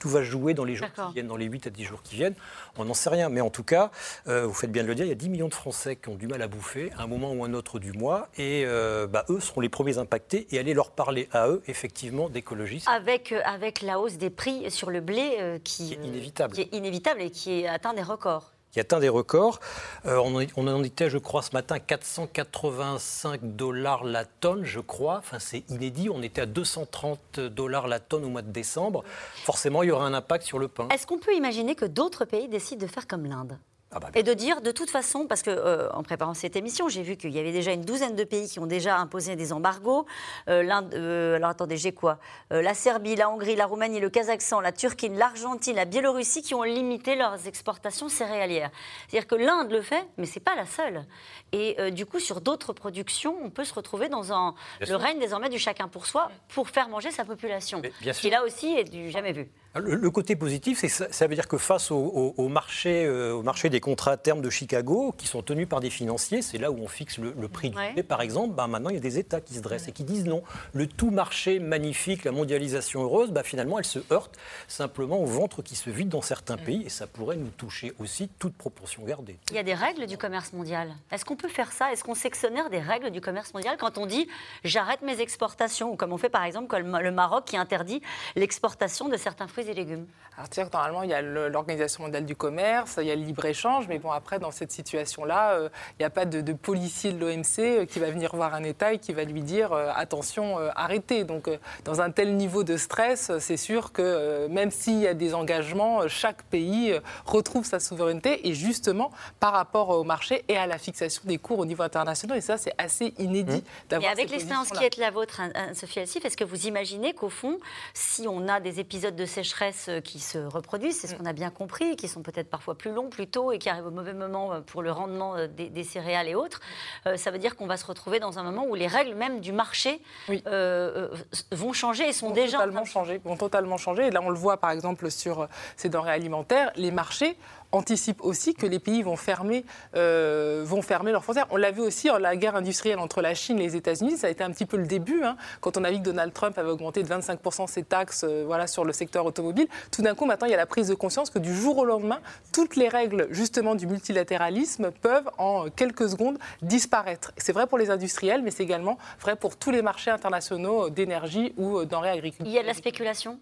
[0.00, 2.16] tout va jouer dans les jours qui viennent, dans les 8 à 10 jours qui
[2.16, 2.34] viennent.
[2.76, 3.28] On n'en sait rien.
[3.28, 3.90] Mais en tout cas,
[4.26, 6.08] euh, vous faites bien de le dire, il y a 10 millions de Français qui
[6.08, 8.28] ont du mal à bouffer à un moment ou un autre du mois.
[8.36, 10.46] Et euh, bah, eux seront les premiers impactés.
[10.50, 14.70] Et aller leur parler à eux, effectivement, d'écologie, Avec, euh, avec la hause des prix
[14.70, 16.54] sur le blé qui, Qui est inévitable.
[16.54, 18.52] qui est inévitable et qui atteint des records.
[18.72, 19.60] Qui atteint des records.
[20.06, 24.80] Euh, on, en, on en était, je crois, ce matin, 485 dollars la tonne, je
[24.80, 25.18] crois.
[25.18, 26.08] Enfin, c'est inédit.
[26.10, 29.04] On était à 230 dollars la tonne au mois de décembre.
[29.44, 30.88] Forcément, il y aura un impact sur le pain.
[30.92, 33.58] Est-ce qu'on peut imaginer que d'autres pays décident de faire comme l'Inde?
[33.92, 36.88] Ah bah, et de dire de toute façon, parce que euh, en préparant cette émission,
[36.88, 39.52] j'ai vu qu'il y avait déjà une douzaine de pays qui ont déjà imposé des
[39.52, 40.06] embargos.
[40.48, 42.20] Euh, l'Inde, euh, alors attendez, j'ai quoi?
[42.52, 46.54] Euh, La Serbie, la Hongrie, la Roumanie, le Kazakhstan, la Turquie, l'Argentine, la Biélorussie qui
[46.54, 48.70] ont limité leurs exportations céréalières.
[49.08, 51.04] C'est-à-dire que l'Inde le fait, mais c'est pas la seule.
[51.50, 55.00] Et du coup, sur d'autres productions, on peut se retrouver dans un, le sûr.
[55.00, 57.80] règne désormais du chacun pour soi pour faire manger sa population.
[58.00, 58.20] bien sûr.
[58.22, 59.48] qui là aussi est du jamais vu.
[59.74, 63.08] Le, le côté positif, c'est ça, ça veut dire que face au, au- au marché,
[63.08, 66.58] au marché des contrats à terme de Chicago, qui sont tenus par des financiers, c'est
[66.58, 67.88] là où on fixe le, le prix Ouais.
[67.88, 69.92] du blé, par exemple, ben maintenant il y a des États qui se dressent et
[69.92, 70.42] qui disent non.
[70.72, 75.62] Le tout marché magnifique, la mondialisation heureuse, ben, finalement elle se heurte simplement au ventre
[75.62, 79.38] qui se vide dans certains pays et ça pourrait nous toucher aussi, toute proportion gardée.
[79.50, 80.94] Il y a des règles du commerce mondial.
[81.10, 81.92] Est-ce qu'on peut faire ça?
[81.92, 84.28] Est-ce qu'on s'exonère des règles du commerce mondial quand on dit
[84.64, 85.92] j'arrête mes exportations?
[85.92, 88.00] Ou comme on fait par exemple le Maroc qui interdit
[88.36, 90.06] l'exportation de certains fruits et légumes
[90.36, 93.22] Alors, c'est-à-dire que normalement, il y a l'Organisation mondiale du commerce, il y a le
[93.22, 95.68] libre-échange, mais bon, après, dans cette situation-là, euh,
[95.98, 98.64] il n'y a pas de, de policier de l'OMC euh, qui va venir voir un
[98.64, 101.24] État et qui va lui dire euh, attention, euh, arrêtez.
[101.24, 104.98] Donc, euh, dans un tel niveau de stress, euh, c'est sûr que euh, même s'il
[104.98, 109.90] y a des engagements, euh, chaque pays euh, retrouve sa souveraineté et justement par rapport
[109.90, 112.38] au marché et à la fixation des cours au niveau international.
[112.38, 115.50] Et ça, c'est assez inédit Et d'avoir avec ces l'expérience qui est la vôtre, hein,
[115.54, 117.58] hein, Sophie Alsif, est-ce que vous imaginez qu'au fond,
[117.94, 121.32] si on a des épisodes de sécheresse euh, qui se reproduisent, c'est ce qu'on a
[121.32, 124.12] bien compris, qui sont peut-être parfois plus longs, plus tôt et qui arrivent au mauvais
[124.12, 126.60] moment euh, pour le rendement euh, des, des céréales et autres,
[127.06, 129.38] euh, ça veut dire qu'on va se retrouver dans un moment où les règles même
[129.40, 130.02] du marché
[130.48, 131.08] euh,
[131.52, 134.06] vont changer et sont vont déjà en totalement changer, vont totalement changer.
[134.08, 135.46] Et là, on le voit par exemple sur
[135.76, 137.36] ces denrées alimentaires, les marchés
[137.72, 139.64] anticipent aussi que les pays vont fermer,
[139.96, 141.46] euh, vont fermer leurs frontières.
[141.50, 144.16] On l'a vu aussi en la guerre industrielle entre la Chine et les États-Unis.
[144.16, 145.22] Ça a été un petit peu le début.
[145.22, 148.44] Hein, quand on a vu que Donald Trump avait augmenté de 25% ses taxes euh,
[148.46, 150.94] voilà, sur le secteur automobile, tout d'un coup, maintenant, il y a la prise de
[150.94, 152.20] conscience que du jour au lendemain,
[152.52, 157.32] toutes les règles justement du multilatéralisme peuvent en quelques secondes disparaître.
[157.36, 161.52] C'est vrai pour les industriels, mais c'est également vrai pour tous les marchés internationaux d'énergie
[161.56, 162.46] ou denrées agricoles.
[162.46, 163.38] Il y a de la spéculation?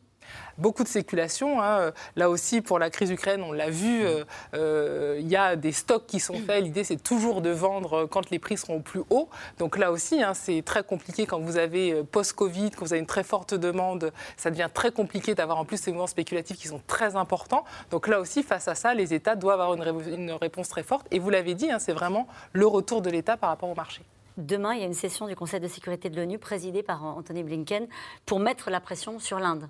[0.59, 1.63] Beaucoup de spéculation.
[1.63, 1.93] Hein.
[2.17, 4.25] Là aussi, pour la crise ukraine, on l'a vu, euh,
[4.55, 6.63] euh, il y a des stocks qui sont faits.
[6.63, 9.29] L'idée, c'est toujours de vendre quand les prix seront au plus haut.
[9.59, 13.01] Donc là aussi, hein, c'est très compliqué quand vous avez euh, post-Covid, quand vous avez
[13.01, 14.13] une très forte demande.
[14.37, 17.65] Ça devient très compliqué d'avoir en plus ces mouvements spéculatifs qui sont très importants.
[17.91, 21.07] Donc là aussi, face à ça, les États doivent avoir une, réponse très forte.
[21.11, 24.03] Et vous l'avez dit, hein, c'est vraiment le retour de l'État par rapport au marché.
[24.37, 27.43] Demain, il y a une session du Conseil de sécurité de l'ONU présidée par Anthony
[27.43, 27.89] Blinken
[28.25, 29.69] pour mettre la pression sur l'Inde.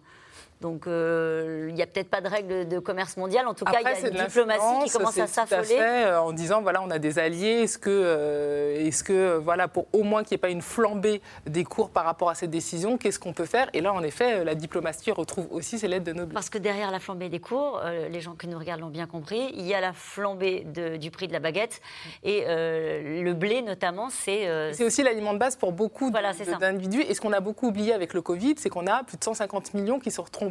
[0.60, 3.46] Donc euh, il n'y a peut-être pas de règles de commerce mondial.
[3.46, 5.78] En tout cas, il y a une diplomatie qui commence à s'affoler.
[5.78, 7.62] Euh, en disant voilà, on a des alliés.
[7.62, 11.22] Est-ce que, euh, est-ce que voilà, pour au moins qu'il n'y ait pas une flambée
[11.46, 13.68] des cours par rapport à cette décision, qu'est-ce qu'on peut faire?
[13.72, 16.34] Et là, en effet, la diplomatie retrouve aussi ses lettres de noblesse.
[16.34, 17.80] Parce que derrière la flambée des cours,
[18.10, 20.64] les gens qui nous regardent l'ont bien compris, il y a la flambée
[20.98, 21.80] du prix de la baguette
[22.24, 24.72] et le blé notamment, c'est.
[24.72, 27.02] c'est aussi l'aliment de base pour beaucoup d'individus.
[27.02, 29.74] Et ce qu'on a beaucoup oublié avec le Covid, c'est qu'on a plus de 150
[29.74, 30.47] millions qui se retrouvent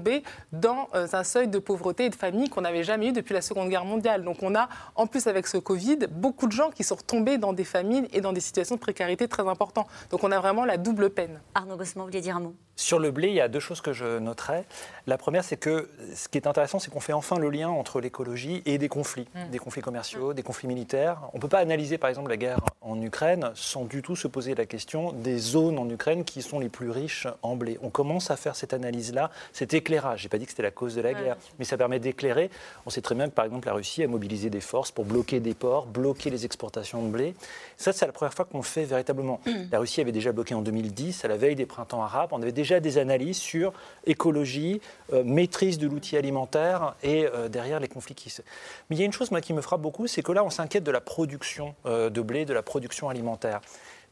[0.52, 3.42] dans euh, un seuil de pauvreté et de famille qu'on n'avait jamais eu depuis la
[3.42, 4.24] Seconde Guerre mondiale.
[4.24, 7.54] Donc on a, en plus avec ce Covid, beaucoup de gens qui sont retombés dans
[7.54, 9.88] des familles et dans des situations de précarité très importantes.
[10.10, 11.40] Donc on a vraiment la double peine.
[11.56, 12.56] Arnaud Gossman, vous vouliez dire un mot?
[12.78, 14.64] Sur le blé, il y a deux choses que je noterais.
[15.08, 18.00] La première, c'est que ce qui est intéressant, c'est qu'on fait enfin le lien entre
[18.00, 19.50] l'écologie et des conflits, mm.
[19.50, 21.22] des conflits commerciaux, des conflits militaires.
[21.34, 24.28] On ne peut pas analyser, par exemple, la guerre en Ukraine sans du tout se
[24.28, 27.80] poser la question des zones en Ukraine qui sont les plus riches en blé.
[27.82, 30.20] On commence à faire cette analyse-là, cet éclairage.
[30.20, 32.52] Je n'ai pas dit que c'était la cause de la guerre, mais ça permet d'éclairer.
[32.86, 35.40] On sait très bien que, par exemple, la Russie a mobilisé des forces pour bloquer
[35.40, 37.34] des ports, bloquer les exportations de blé.
[37.76, 39.40] Ça, c'est la première fois qu'on le fait véritablement.
[39.46, 39.52] Mm.
[39.72, 42.30] La Russie avait déjà bloqué en 2010, à la veille des printemps arabes.
[42.34, 43.72] On avait déjà déjà des analyses sur
[44.06, 44.82] écologie,
[45.14, 48.42] euh, maîtrise de l'outil alimentaire et euh, derrière les conflits qui se...
[48.90, 50.84] Mais il y a une chose qui me frappe beaucoup, c'est que là, on s'inquiète
[50.84, 53.62] de la production euh, de blé, de la production alimentaire.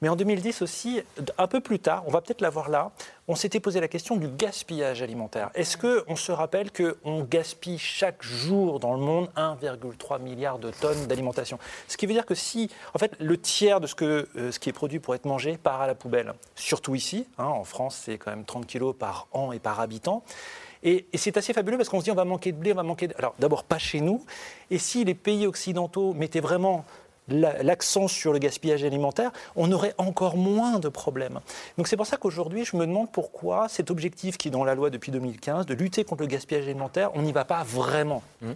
[0.06, 1.01] Mais en 2010 aussi,
[1.39, 2.91] un peu plus tard, on va peut-être la voir là,
[3.28, 5.49] on s'était posé la question du gaspillage alimentaire.
[5.56, 11.08] Est-ce qu'on se rappelle qu'on gaspille chaque jour dans le monde 1,3 milliard de tonnes
[11.08, 11.58] d'alimentation?
[11.88, 14.74] Ce qui veut dire que si, en fait, le tiers de euh, ce qui est
[14.74, 18.30] produit pour être mangé part à la poubelle, surtout ici, hein, en France c'est quand
[18.30, 20.22] même 30 kilos par an et par habitant,
[20.84, 22.76] et, et c'est assez fabuleux parce qu'on se dit on va manquer de blé, on
[22.76, 23.16] va manquer de...
[23.18, 24.24] Alors d'abord pas chez nous,
[24.70, 26.86] et si les pays occidentaux mettaient vraiment
[27.28, 31.39] l'accent sur le gaspillage alimentaire, on aurait encore moins de problèmes.
[31.78, 34.76] Donc c'est pour ça qu'aujourd'hui, je me demande pourquoi cet objectif qui est dans la
[34.76, 38.21] loi depuis 2015, de lutter contre le gaspillage alimentaire, on n'y va pas vraiment.
[38.41, 38.51] Mmh.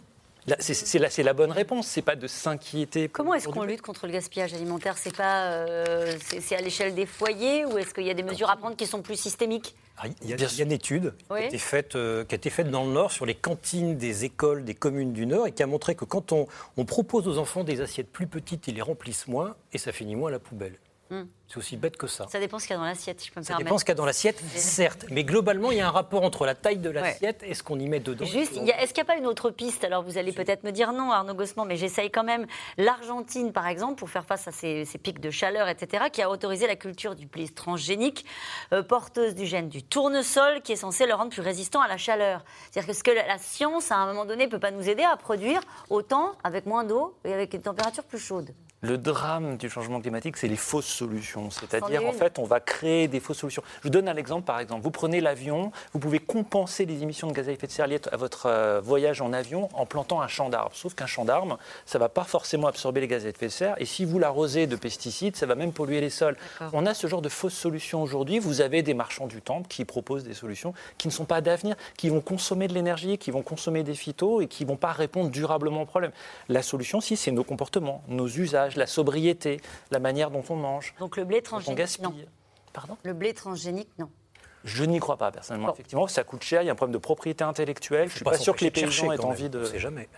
[0.60, 3.10] C'est la, la, bonne réponse, c'est pas de s'inquiéter.
[3.10, 4.98] Comment est-ce qu'on lutte contre le gaspillage alimentaire?
[4.98, 8.50] C'est pas, euh, c'est à l'échelle des foyers ou est-ce qu'il y a des mesures
[8.50, 9.76] à prendre qui sont plus systémiques?
[9.98, 12.72] Ah, il y, a, une étude qui, a été faite, euh, qui, a été faite,
[12.72, 15.68] dans le Nord sur les cantines des écoles des communes du Nord et qui a
[15.68, 16.48] montré que quand on,
[16.78, 20.16] on propose aux enfants des assiettes plus petites, ils les remplissent moins et ça finit
[20.16, 20.80] moins à la poubelle.
[21.10, 21.24] Hmm.
[21.50, 22.28] C'est aussi bête que ça.
[22.30, 23.92] Ça dépend ce qu'il y a dans l'assiette, je peux me Ça dépend ce qu'il
[23.92, 25.06] y a dans l'assiette, certes.
[25.10, 27.80] Mais globalement, il y a un rapport entre la taille de l'assiette et ce qu'on
[27.80, 28.24] y met dedans.
[28.24, 29.84] Juste, est-ce qu'il n'y a pas une autre piste?
[29.84, 32.46] Alors, vous allez peut-être me dire non, Arnaud Gossman, mais j'essaye quand même.
[32.78, 36.68] L'Argentine, par exemple, pour faire face à ces, pics de chaleur, etc., qui a autorisé
[36.68, 38.26] la culture du blé transgénique,
[38.72, 41.98] euh, porteuse du gène du tournesol, qui est censé le rendre plus résistant à la
[41.98, 42.46] chaleur.
[42.70, 45.04] C'est-à-dire que ce que la science, à un moment donné, ne peut pas nous aider
[45.04, 49.70] à produire autant avec moins d'eau et avec une température plus chaude le drame du
[49.70, 51.39] changement climatique, c'est les fausses solutions.
[51.50, 53.64] C'est-à-dire, en fait, on va créer des fausses solutions.
[53.80, 54.84] Je vous donne un exemple, par exemple.
[54.84, 58.02] Vous prenez l'avion, vous pouvez compenser les émissions de gaz à effet de serre liées
[58.12, 60.76] à votre euh, voyage en avion en plantant un champ d'arbres.
[60.76, 63.52] Sauf qu'un champ d'arbres, ça ne va pas forcément absorber les gaz à effet de
[63.52, 63.76] serre.
[63.78, 66.38] Et si vous l'arrosez de pesticides, ça va même polluer les sols.
[66.74, 68.40] On a ce genre de fausses solutions aujourd'hui.
[68.40, 71.76] Vous avez des marchands du temple qui proposent des solutions qui ne sont pas d'avenir,
[71.98, 74.92] qui vont consommer de l'énergie, qui vont consommer des phytos et qui ne vont pas
[74.92, 76.12] répondre durablement au problème.
[76.48, 79.62] La solution, si, c'est nos comportements, nos usages la sobriété,
[79.92, 80.94] la manière dont on mange.
[81.00, 82.14] Donc le blé transgénique, non.
[82.74, 84.10] Pardon Le blé transgénique, non.
[84.66, 85.74] Je n'y crois pas personnellement.
[85.74, 86.62] Effectivement, ça coûte cher.
[86.62, 88.10] Il y a un problème de propriété intellectuelle.
[88.10, 89.64] Je ne suis pas, sûr que les paysans aient envie de.
[89.64, 90.10] C'est jamais.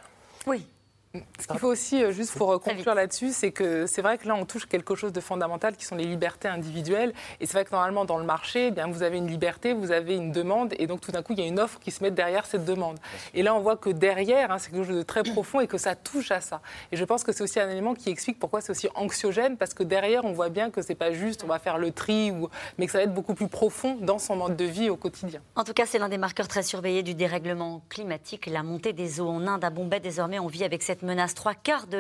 [0.48, 0.66] Oui.
[1.14, 4.36] Ce qu'il faut aussi, euh, juste pour conclure là-dessus, c'est que c'est vrai que là,
[4.36, 7.14] on touche quelque chose de fondamental qui sont les libertés individuelles.
[7.42, 9.92] Et c'est vrai que normalement, dans le marché, eh bien, vous avez une liberté, vous
[9.92, 12.02] avez une demande, et donc tout d'un coup, il y a une offre qui se
[12.02, 12.98] met derrière cette demande.
[13.34, 15.78] Et là, on voit que derrière, hein, c'est quelque chose de très profond et que
[15.78, 16.62] ça touche à ça.
[16.94, 19.74] Et je pense que c'est aussi un élément qui explique pourquoi c'est aussi anxiogène, parce
[19.74, 22.48] que derrière, on voit bien que c'est pas juste, on va faire le tri, ou...
[22.78, 25.42] mais que ça va être beaucoup plus profond dans son mode de vie au quotidien.
[25.58, 29.20] En tout cas, c'est l'un des marqueurs très surveillés du dérèglement climatique, la montée des
[29.20, 30.00] eaux en Inde, à Bombay.
[30.00, 31.34] Désormais, on vit avec cette menace.
[31.34, 31.98] Trois quarts de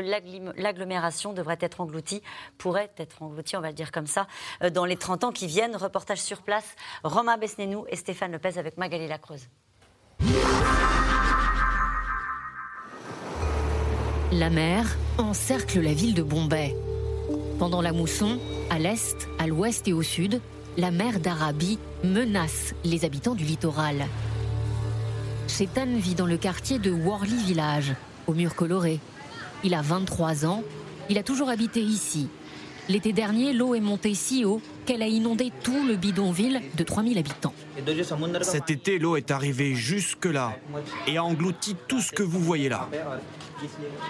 [0.57, 2.21] l'agglomération devrait être engloutie,
[2.57, 4.27] pourrait être engloutie, on va le dire comme ça,
[4.63, 5.75] euh, dans les 30 ans qui viennent.
[5.75, 9.47] Reportage sur place, Romain Besnénou et Stéphane Lepez avec Magali Lacreuse.
[14.31, 14.85] La mer
[15.17, 16.75] encercle la ville de Bombay.
[17.59, 18.39] Pendant la mousson,
[18.69, 20.41] à l'est, à l'ouest et au sud,
[20.77, 24.05] la mer d'Arabie menace les habitants du littoral.
[25.47, 27.93] Chetan vit dans le quartier de Worli Village,
[28.28, 28.99] au mur coloré.
[29.63, 30.63] Il a 23 ans,
[31.09, 32.28] il a toujours habité ici.
[32.89, 37.17] L'été dernier, l'eau est montée si haut qu'elle a inondé tout le bidonville de 3000
[37.17, 37.53] habitants.
[38.41, 40.57] Cet été, l'eau est arrivée jusque-là
[41.07, 42.89] et a englouti tout ce que vous voyez là.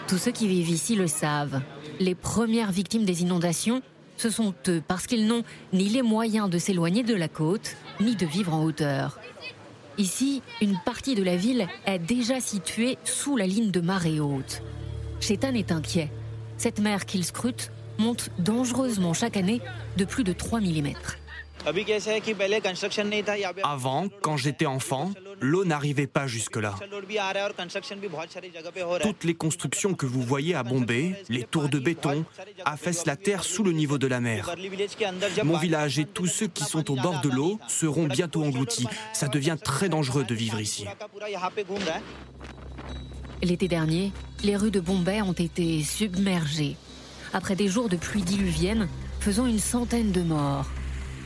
[0.07, 1.61] Tous ceux qui vivent ici le savent.
[1.99, 3.81] Les premières victimes des inondations,
[4.17, 5.43] ce sont eux parce qu'ils n'ont
[5.73, 9.19] ni les moyens de s'éloigner de la côte, ni de vivre en hauteur.
[9.97, 14.61] Ici, une partie de la ville est déjà située sous la ligne de marée haute.
[15.19, 16.09] Chetan est inquiet.
[16.57, 19.61] Cette mer qu'il scrute monte dangereusement chaque année
[19.97, 20.93] de plus de 3 mm.
[23.63, 26.75] Avant, quand j'étais enfant, l'eau n'arrivait pas jusque-là.
[29.01, 32.25] Toutes les constructions que vous voyez à Bombay, les tours de béton,
[32.65, 34.49] affaissent la terre sous le niveau de la mer.
[35.43, 38.87] Mon village et tous ceux qui sont au bord de l'eau seront bientôt engloutis.
[39.13, 40.85] Ça devient très dangereux de vivre ici.
[43.43, 44.11] L'été dernier,
[44.43, 46.75] les rues de Bombay ont été submergées.
[47.33, 48.87] Après des jours de pluie diluvienne,
[49.19, 50.65] faisant une centaine de morts.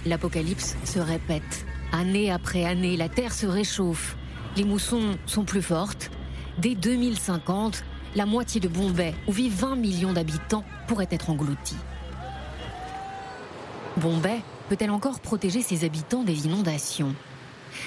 [0.05, 1.65] L'apocalypse se répète.
[1.91, 4.15] Année après année, la Terre se réchauffe.
[4.55, 6.11] Les moussons sont plus fortes.
[6.59, 7.83] Dès 2050,
[8.15, 11.77] la moitié de Bombay, où vivent 20 millions d'habitants, pourrait être engloutie.
[13.97, 17.15] Bombay peut-elle encore protéger ses habitants des inondations?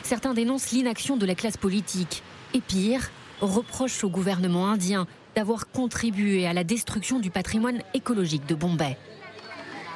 [0.02, 3.10] Certains dénoncent l'inaction de la classe politique et pire,
[3.40, 5.06] reprochent au gouvernement indien
[5.36, 8.98] d'avoir contribué à la destruction du patrimoine écologique de Bombay.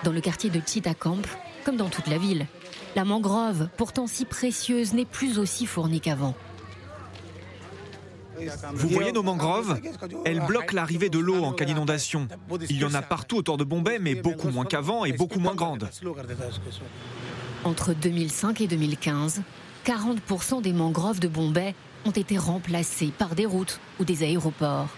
[0.04, 1.22] Dans le quartier de Chittagong,
[1.64, 2.46] comme dans toute la ville.
[2.94, 6.34] La mangrove, pourtant si précieuse, n'est plus aussi fournie qu'avant.
[8.74, 9.78] Vous voyez nos mangroves?
[10.24, 12.28] Elles bloquent l'arrivée de l'eau en cas d'inondation.
[12.68, 15.54] Il y en a partout autour de Bombay, mais beaucoup moins qu'avant et beaucoup moins
[15.54, 15.88] grandes.
[17.64, 19.42] Entre 2005 et 2015,
[19.86, 24.88] 40% des mangroves de Bombay ont été remplacées par des routes ou des aéroports.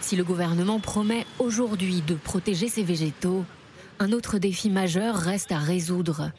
[0.00, 3.44] Si le gouvernement promet aujourd'hui de protéger ces végétaux,
[4.00, 6.30] un autre défi majeur reste à résoudre.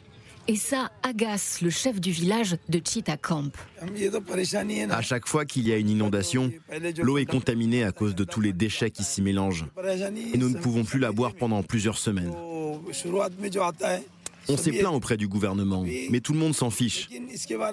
[0.48, 2.80] Et ça agace le chef du village de
[3.20, 3.52] Camp.
[4.90, 6.50] À chaque fois qu'il y a une inondation,
[7.00, 9.66] l'eau est contaminée à cause de tous les déchets qui s'y mélangent.
[10.34, 12.32] Et nous ne pouvons plus la boire pendant plusieurs semaines.
[14.48, 17.08] On s'est plaint auprès du gouvernement, mais tout le monde s'en fiche.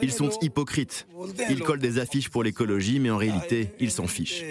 [0.01, 1.07] Ils sont hypocrites.
[1.49, 4.43] Ils collent des affiches pour l'écologie, mais en réalité, ils s'en fichent.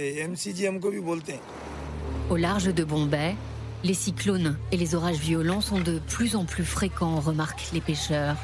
[2.29, 3.37] Au large de Bombay,
[3.85, 8.37] les cyclones et les orages violents sont de plus en plus fréquents, remarquent les pêcheurs.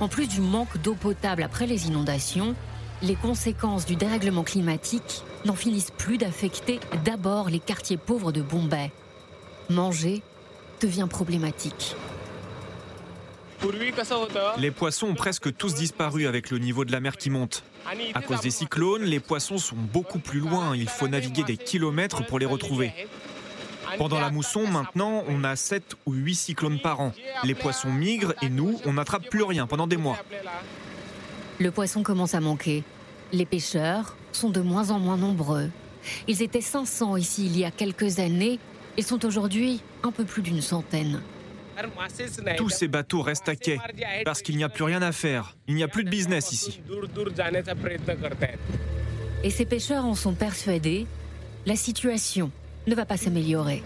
[0.00, 2.54] En plus du manque d'eau potable après les inondations,
[3.02, 8.92] les conséquences du dérèglement climatique n'en finissent plus d'affecter d'abord les quartiers pauvres de Bombay.
[9.70, 10.22] Manger
[10.80, 11.96] devient problématique.
[14.58, 17.62] Les poissons ont presque tous disparu avec le niveau de la mer qui monte.
[18.14, 20.74] À cause des cyclones, les poissons sont beaucoup plus loin.
[20.74, 22.92] Il faut naviguer des kilomètres pour les retrouver.
[23.98, 27.12] Pendant la mousson, maintenant, on a 7 ou 8 cyclones par an.
[27.44, 30.18] Les poissons migrent et nous, on n'attrape plus rien pendant des mois.
[31.58, 32.84] Le poisson commence à manquer.
[33.32, 35.70] Les pêcheurs sont de moins en moins nombreux.
[36.26, 38.58] Ils étaient 500 ici il y a quelques années.
[38.96, 41.20] Ils sont aujourd'hui un peu plus d'une centaine.
[42.56, 43.78] Tous ces bateaux restent à quai
[44.24, 45.56] parce qu'il n'y a plus rien à faire.
[45.68, 46.80] Il n'y a plus de business ici.
[49.42, 51.06] Et ces pêcheurs en sont persuadés.
[51.66, 52.50] La situation
[52.86, 53.82] ne va pas s'améliorer.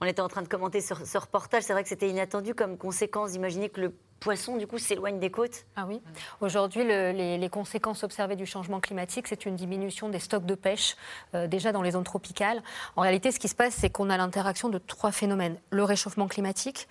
[0.00, 1.62] On était en train de commenter sur ce reportage.
[1.62, 5.30] C'est vrai que c'était inattendu comme conséquence d'imaginer que le poisson, du coup, s'éloigne des
[5.30, 6.00] côtes Ah oui.
[6.40, 10.96] Aujourd'hui, les, conséquences observées du changement climatique, c'est une diminution des stocks de pêche,
[11.34, 12.62] euh, déjà dans les zones tropicales.
[12.96, 15.58] En réalité, ce qui se passe, c'est qu'on a l'interaction de trois phénomènes.
[15.70, 16.88] Le réchauffement climatique,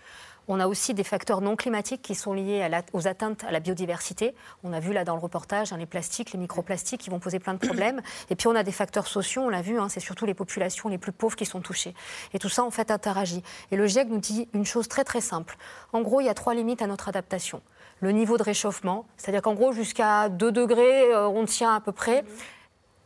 [0.48, 4.36] on a aussi des facteurs non climatiques qui sont liés aux atteintes à la biodiversité.
[4.64, 7.40] On a vu là dans le reportage hein, les plastiques, les microplastiques qui vont poser
[7.40, 8.02] plein de problèmes.
[8.30, 10.90] Et puis on a des facteurs sociaux, on l'a vu, hein, c'est surtout les populations
[10.90, 11.94] les plus pauvres qui sont touchées.
[12.34, 13.44] Et tout ça en fait interagit.
[13.72, 15.58] Et le GIEC nous dit une chose très très simple.
[15.94, 17.62] En gros, il y a trois limites à notre adaptation.
[18.00, 21.92] Le niveau de réchauffement, c'est-à-dire qu'en gros jusqu'à 2 degrés, euh, on tient à peu
[21.92, 22.26] près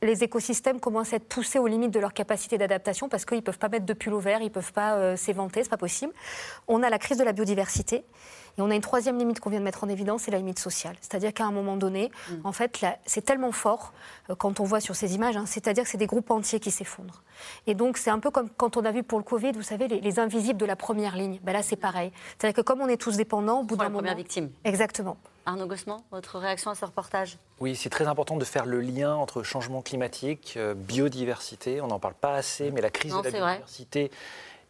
[0.02, 3.41] les écosystèmes commencent à être poussés aux limites de leur capacité d'adaptation parce qu'ils ne
[3.41, 5.70] peuvent pas mettre de pull au vert, ils ne peuvent pas euh, s'éventer, ce n'est
[5.72, 6.14] pas possible.
[6.68, 8.04] On a la crise de la biodiversité.
[8.58, 10.58] Et on a une troisième limite qu'on vient de mettre en évidence, c'est la limite
[10.58, 10.95] sociale.
[11.02, 12.34] C'est-à-dire qu'à un moment donné, mm.
[12.43, 13.93] en fait, c'est tellement fort
[14.30, 16.72] euh, quand on voit sur ces images, hein, c'est-à-dire que c'est des groupes entiers qui
[16.72, 17.24] s'effondrent.
[17.68, 19.88] Et donc, c'est un peu comme quand on a vu pour le Covid, vous savez,
[19.88, 21.39] les, invisibles de la première ligne.
[21.43, 22.12] Ben là, c'est pareil.
[22.38, 24.00] C'est-à-dire que comme on est tous dépendants, au bout d'un moment.
[24.00, 24.50] première victime.
[24.64, 25.18] Exactement.
[25.48, 27.38] Arnaud Gossement, votre réaction à ce reportage?
[27.62, 31.80] Oui, c'est très important de faire le lien entre changement climatique, euh, biodiversité.
[31.80, 34.12] On n'en parle pas assez, mais la crise de la biodiversité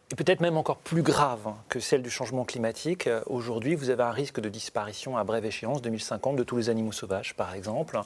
[0.10, 3.08] et peut-être même encore plus grave que celle du changement climatique.
[3.08, 6.70] Euh, aujourd'hui, vous avez un risque de disparition à brève échéance, 2050, de tous les
[6.70, 8.00] animaux sauvages, par exemple.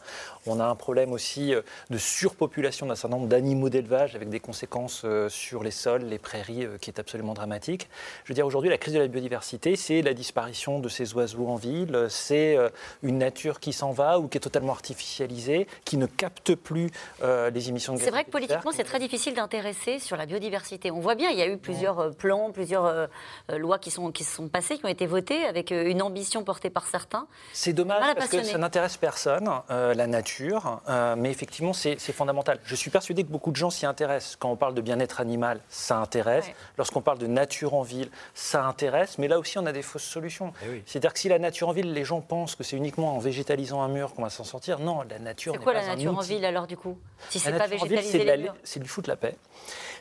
[0.48, 4.40] On a un problème aussi euh, de surpopulation d'un certain nombre d'animaux d'élevage avec des
[4.40, 7.88] conséquences euh, sur les sols, les prairies, qui est absolument dramatique.
[8.24, 11.48] Je veux dire, aujourd'hui, la crise de la biodiversité, c'est la disparition de ces oiseaux
[11.48, 12.58] en ville, c'est
[13.04, 16.90] une nature qui s'en va ou qui est totalement artificialisée, qui ne capte plus
[17.22, 18.06] les émissions de gaz.
[18.06, 20.92] C'est vrai que politiquement, c'est très difficile d'intéresser sur la biodiversité.
[20.92, 23.08] On voit bien, il y a eu plusieurs plusieurs euh, plans, plusieurs euh,
[23.52, 26.70] euh, lois qui sont, qui sont passées, qui ont été votées, avec une ambition portée
[26.70, 27.28] par certains.
[27.54, 30.82] C'est dommage parce que ça n'intéresse personne, la nature,
[31.18, 32.60] mais effectivement, c'est fondamental.
[32.64, 34.36] Je suis persuadé que beaucoup de gens s'y intéressent.
[34.36, 36.46] Quand on parle de bien-être animal, ça intéresse.
[36.78, 40.04] Lorsqu'on parle de nature en ville, ça intéresse, mais là aussi, on a des fausses
[40.04, 40.54] solutions.
[40.64, 43.20] Eh C'est-à-dire que si la nature en ville, les gens pensent que c'est uniquement en
[43.20, 45.54] végétalisant un mur qu'on va s'en sortir, non, la nature.
[45.54, 46.98] C'est quoi la nature en ville alors du coup?
[47.30, 49.36] Si c'est pas végétaliser c'est du foutre la paix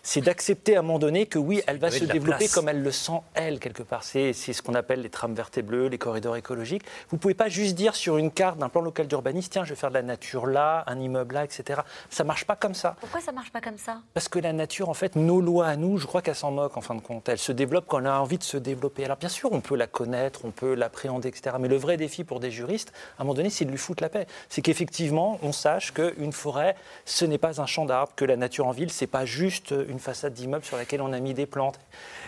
[0.03, 2.93] c'est d'accepter à un moment donné que oui, elle va se développer comme elle le
[2.93, 4.03] sent, elle, quelque part.
[4.03, 6.83] C'est ce qu'on appelle les trames vertes et bleues, les corridors écologiques.
[7.09, 9.71] Vous ne pouvez pas juste dire sur une carte d'un plan local d'urbanisme, tiens, je
[9.71, 11.81] vais faire de la nature là, un immeuble là, etc.
[12.09, 12.97] Ça ne marche pas comme ça.
[13.01, 13.99] Pourquoi ça ne marche pas comme ça?
[14.15, 16.77] Parce que la nature, en fait, nos lois à nous, je crois qu'elle s'en moque
[16.77, 17.29] en fin de compte.
[17.29, 19.05] Elle se développe quand on a envie de se développer.
[19.05, 21.57] Alors bien sûr, on peut la connaître, on peut l'appréhender, etc.
[21.61, 24.03] Mais le vrai défi pour des juristes, à un moment donné, c'est de lui foutre
[24.03, 24.27] la paix.
[24.49, 28.67] C'est qu'effectivement, on sache qu'une forêt, ce n'est pas un champ d'arbres, que la nature
[28.67, 31.78] en ville, c'est pas juste une façade d'immeuble sur laquelle on a mis des plantes.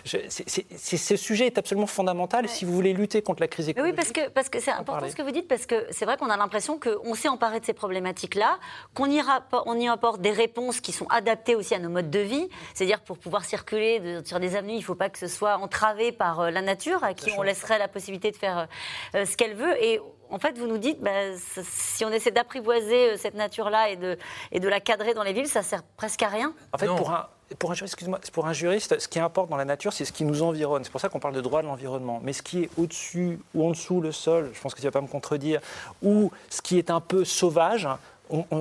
[0.05, 3.95] ce sujet est absolument fondamental si vous voulez lutter contre la crise écologique.
[3.95, 6.17] Oui, parce que, parce que c'est important ce que vous dites, parce que c'est vrai
[6.17, 8.59] qu'on a l'impression qu'on s'est emparé de ces problématiques-là,
[8.95, 9.21] qu'on y,
[9.67, 12.49] on y apporte des réponses qui sont adaptées aussi à nos modes de vie.
[12.75, 16.13] C'est-à-dire pour pouvoir circuler sur des avenues, il ne faut pas que ce soit entravé
[16.13, 18.69] par euh, la nature, à qui on laisserait la possibilité de faire
[19.15, 19.83] euh, ce qu'elle veut.
[19.83, 20.01] Et
[20.33, 21.11] en fait, vous nous dites, bah,
[21.63, 24.17] si on essaie d'apprivoiser euh, cette nature-là et de,
[24.51, 26.55] et de la cadrer dans les villes, ça sert presque à rien.
[26.73, 27.29] En fait, pour un,
[27.59, 27.75] pour un,
[28.33, 30.85] pour un juriste, ce qui importe dans la nature, c'est ce qui nous environne.
[30.85, 32.21] C'est pour ça qu'on parle de droit de l'environnement.
[32.23, 34.91] Mais ce qui est au-dessus ou en dessous le sol, je pense que tu ne
[34.91, 35.61] vas pas me contredire,
[36.03, 37.87] ou ce qui est un peu sauvage,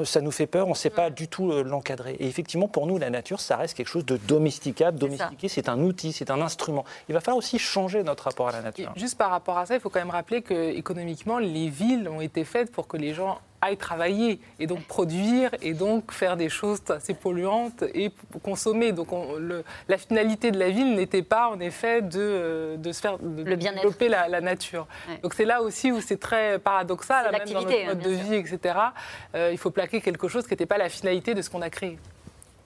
[0.06, 2.14] ça nous fait peur, on ne sait pas du tout euh, l'encadrer.
[2.20, 4.98] Et effectivement, pour nous, la nature, ça reste quelque chose de domesticable.
[4.98, 6.86] Domestiqué, c'est un outil, c'est un instrument.
[7.10, 8.92] Il va falloir aussi changer notre rapport à la nature.
[8.96, 12.44] juste par rapport à ça, il faut quand même rappeler qu'économiquement, les villes ont été
[12.44, 16.82] faites pour que les gens aille travailler et donc produire et donc faire des choses
[16.90, 18.12] assez polluantes et
[18.44, 18.92] consommer.
[18.92, 19.10] Donc
[19.88, 24.10] la finalité de la ville n'était pas en effet de, de se faire de développer
[24.10, 24.88] la, nature.
[25.22, 28.76] Donc c'est là aussi où c'est très paradoxal, même dans notre mode de vie, etc.
[29.36, 31.70] Euh, il faut plaquer quelque chose qui n'était pas la finalité de ce qu'on a
[31.70, 31.98] créé.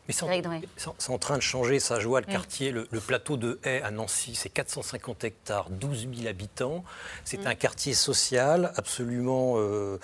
[0.07, 1.99] Mais c'est en, train de changer, ça.
[1.99, 6.27] Je vois le quartier, le, plateau de Haye à Nancy, c'est 450 hectares, 12 000
[6.27, 6.83] habitants.
[7.23, 7.47] C'est mm.
[7.47, 9.97] un quartier social absolument euh,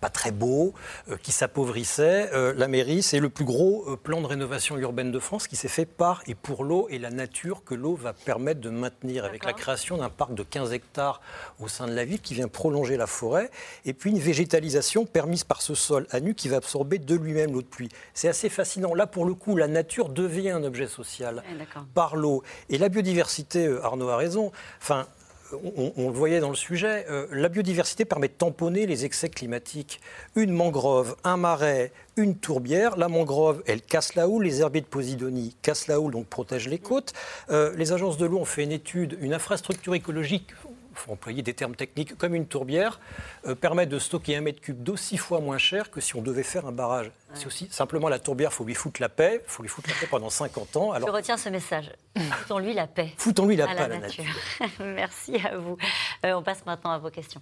[0.00, 0.72] pas très beau,
[1.10, 2.30] euh, qui s'appauvrissait.
[2.32, 5.68] Euh, la mairie, c'est le plus gros plan de rénovation urbaine de France qui s'est
[5.68, 9.44] fait par et pour l'eau et la nature que l'eau va permettre de maintenir avec
[9.44, 11.20] la création d'un parc de 15 hectares
[11.60, 13.50] au sein de la ville qui vient prolonger la forêt
[13.84, 17.52] et puis une végétalisation permise par ce sol à nu qui va absorber de lui-même
[17.52, 17.88] l'eau de pluie.
[18.14, 18.94] C'est assez fascinant.
[18.94, 21.42] Là, pour le coup, la nature devient un objet social
[21.94, 22.42] par l'eau.
[22.68, 25.06] Et la biodiversité, euh, Arnaud a raison, enfin,
[25.96, 30.00] on, le voyait dans le sujet, euh, la biodiversité permet de tamponner les excès climatiques.
[30.36, 34.86] Une mangrove, un marais, une tourbière, la mangrove, elle casse la houle, les herbiers de
[34.86, 37.12] Posidonie cassent la houle, donc protègent les côtes.
[37.50, 40.48] Euh, les agences de l'eau ont fait une étude, une infrastructure écologique
[40.94, 43.00] faut employer des termes techniques, comme une tourbière,
[43.46, 46.22] euh, permet de stocker un mètre cube d'eau six fois moins cher que si on
[46.22, 47.10] devait faire un barrage.
[47.34, 49.88] C'est aussi simplement la tourbière, il faut lui foutre la paix, il faut lui foutre
[49.90, 50.92] la paix pendant 50 ans.
[50.92, 51.08] Alors...
[51.08, 51.90] Je retiens ce message.
[52.16, 53.12] Foutons-lui la paix.
[53.16, 54.24] Foutons-lui la paix à la nature.
[54.80, 55.76] Merci à vous.
[56.24, 57.40] Euh, on passe maintenant à vos questions.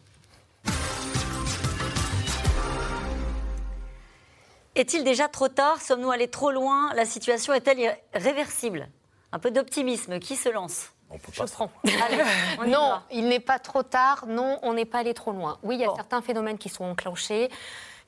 [4.74, 5.82] Est-il déjà trop tard?
[5.82, 6.94] Sommes-nous allés trop loin?
[6.94, 8.88] La situation est-elle irréversible?
[9.30, 10.18] Un peu d'optimisme.
[10.18, 10.92] Qui se lance?
[11.12, 11.44] On peut pas.
[11.46, 14.26] Je non, il n'est pas trop tard.
[14.26, 15.58] Non, on n'est pas allé trop loin.
[15.62, 17.50] Oui, il y a certains phénomènes qui sont enclenchés.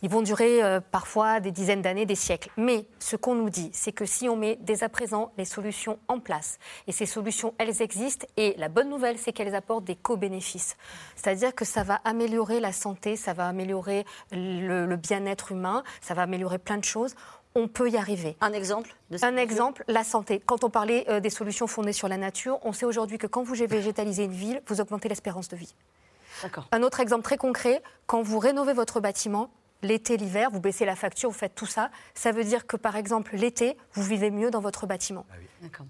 [0.02, 2.50] Ils vont durer euh, parfois des dizaines d'années, des siècles.
[2.59, 5.98] Mais ce qu'on nous dit, c'est que si on met dès à présent les solutions
[6.09, 9.96] en place, et ces solutions, elles existent, et la bonne nouvelle, c'est qu'elles apportent des
[9.96, 10.76] co-bénéfices.
[11.16, 16.22] C'est-à-dire que ça va améliorer la santé, ça va améliorer le bien-être humain, ça va
[16.22, 17.14] améliorer plein de choses
[17.55, 18.36] on peut y arriver.
[18.40, 20.42] Un exemple Un exemple, la santé.
[20.44, 23.42] Quand on parlait euh, des solutions fondées sur la nature, on sait aujourd'hui que quand
[23.42, 25.74] vous végétalisez une ville, vous augmentez l'espérance de vie.
[26.72, 29.50] Un autre exemple très concret, quand vous rénovez votre bâtiment,
[29.82, 32.96] l'été, l'hiver, vous baissez la facture, vous faites tout ça, ça veut dire que par
[32.96, 35.26] exemple l'été, vous vivez mieux dans votre bâtiment.
[35.30, 35.86] Ah D'accord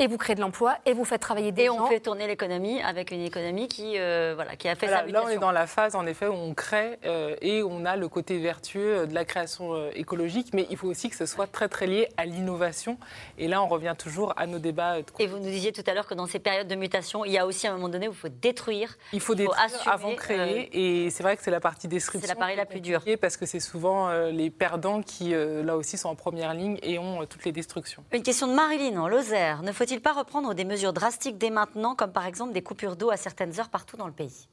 [0.00, 1.76] et vous créez de l'emploi et vous faites travailler des et gens.
[1.76, 5.04] Et on fait tourner l'économie avec une économie qui, euh, voilà, qui a fait sa
[5.06, 7.96] Là, on est dans la phase, en effet, où on crée euh, et on a
[7.96, 11.46] le côté vertueux de la création euh, écologique, mais il faut aussi que ce soit
[11.46, 12.96] très, très lié à l'innovation.
[13.38, 14.98] Et là, on revient toujours à nos débats.
[15.18, 17.38] Et vous nous disiez tout à l'heure que dans ces périodes de mutation, il y
[17.38, 18.96] a aussi un moment donné où il faut détruire.
[19.12, 20.68] Il faut détruire avant de créer.
[21.06, 22.20] et c'est vrai que c'est la partie destruction.
[22.28, 23.02] C'est la partie la plus dure.
[23.20, 27.26] Parce que c'est souvent les perdants qui, là aussi, sont en première ligne et ont
[27.26, 28.04] toutes les destructions.
[28.12, 29.62] Une question de Marilyn en Lozère.
[29.62, 33.08] Ne faut-il pas reprendre des mesures drastiques dès maintenant, comme par exemple des coupures d'eau
[33.08, 34.46] à certaines heures partout dans le pays?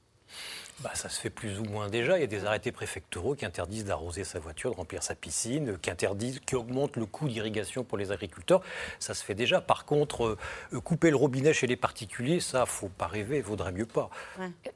[0.80, 2.18] Bah, ça se fait plus ou moins déjà.
[2.18, 5.78] Il y a des arrêtés préfectoraux qui interdisent d'arroser sa voiture, de remplir sa piscine,
[5.80, 8.62] qui interdisent, qui augmentent le coût d'irrigation pour les agriculteurs.
[8.98, 9.60] Ça se fait déjà.
[9.60, 10.38] Par contre,
[10.72, 14.10] euh, couper le robinet chez les particuliers, ça, faut pas rêver, vaudrait mieux pas.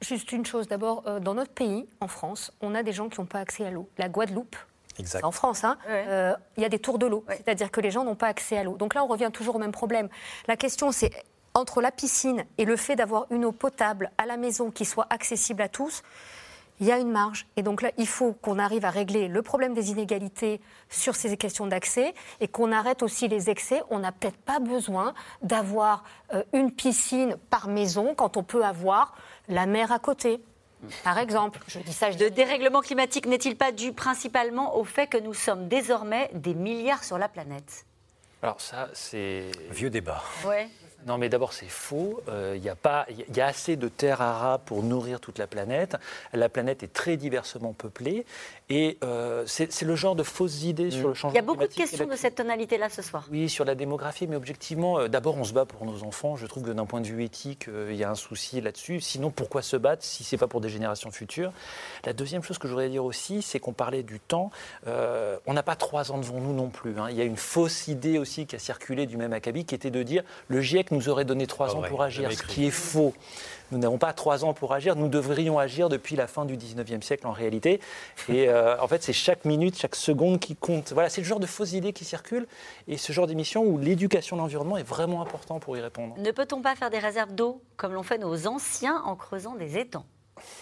[0.01, 3.21] Juste une chose, d'abord, euh, dans notre pays, en France, on a des gens qui
[3.21, 3.87] n'ont pas accès à l'eau.
[3.97, 4.57] La Guadeloupe,
[5.23, 8.03] en France, hein, euh, il y a des tours de l'eau, c'est-à-dire que les gens
[8.03, 8.75] n'ont pas accès à l'eau.
[8.75, 10.09] Donc là, on revient toujours au même problème.
[10.47, 11.11] La question, c'est
[11.53, 15.07] entre la piscine et le fait d'avoir une eau potable à la maison qui soit
[15.09, 16.03] accessible à tous,
[16.79, 17.45] il y a une marge.
[17.57, 21.35] Et donc là, il faut qu'on arrive à régler le problème des inégalités sur ces
[21.35, 23.83] questions d'accès et qu'on arrête aussi les excès.
[23.89, 29.13] On n'a peut-être pas besoin d'avoir euh, une piscine par maison quand on peut avoir
[29.49, 30.41] la mer à côté.
[31.03, 32.11] Par exemple, je dis ça.
[32.11, 36.53] Je le dérèglement climatique n'est-il pas dû principalement au fait que nous sommes désormais des
[36.53, 37.85] milliards sur la planète?
[38.41, 40.23] Alors ça, c'est vieux débat.
[40.45, 40.69] Ouais.
[41.05, 42.21] Non, mais d'abord, c'est faux.
[42.27, 45.37] Il euh, y, a pas, il y a assez de terres arables pour nourrir toute
[45.37, 45.95] la planète.
[46.33, 48.25] La planète est très diversement peuplée.
[48.71, 51.33] Et euh, c'est le genre de fausses idées sur le changement climatique.
[51.33, 53.25] Il y a beaucoup de questions de cette tonalité-là ce soir.
[53.31, 56.35] Oui, sur la démographie, mais objectivement, euh, d'abord, on se bat pour nos enfants.
[56.35, 59.01] Je trouve que d'un point de vue éthique, il y a un souci là-dessus.
[59.01, 61.51] Sinon, pourquoi se battre si ce n'est pas pour des générations futures?
[62.05, 64.51] La deuxième chose que je voudrais dire aussi, c'est qu'on parlait du temps.
[64.85, 66.99] on n'a pas trois ans devant nous non plus.
[66.99, 67.07] Hein.
[67.09, 69.89] Il y a une fausse idée aussi qui a circulé du même acabit, qui était
[69.89, 73.13] de dire le GIEC nous aurait donné trois ans pour agir, ce qui est faux.
[73.71, 77.01] Nous n'avons pas trois ans pour agir, nous devrions agir depuis la fin du 19e
[77.01, 77.79] siècle en réalité.
[78.27, 80.91] Et euh, en fait, c'est chaque minute, chaque seconde qui compte.
[80.93, 82.47] Voilà, c'est le genre de fausses idées qui circulent
[82.87, 86.15] et ce genre d'émission où l'éducation de l'environnement est vraiment important pour y répondre.
[86.17, 89.77] Ne peut-on pas faire des réserves d'eau comme l'ont fait nos anciens en creusant des
[89.77, 90.05] étangs?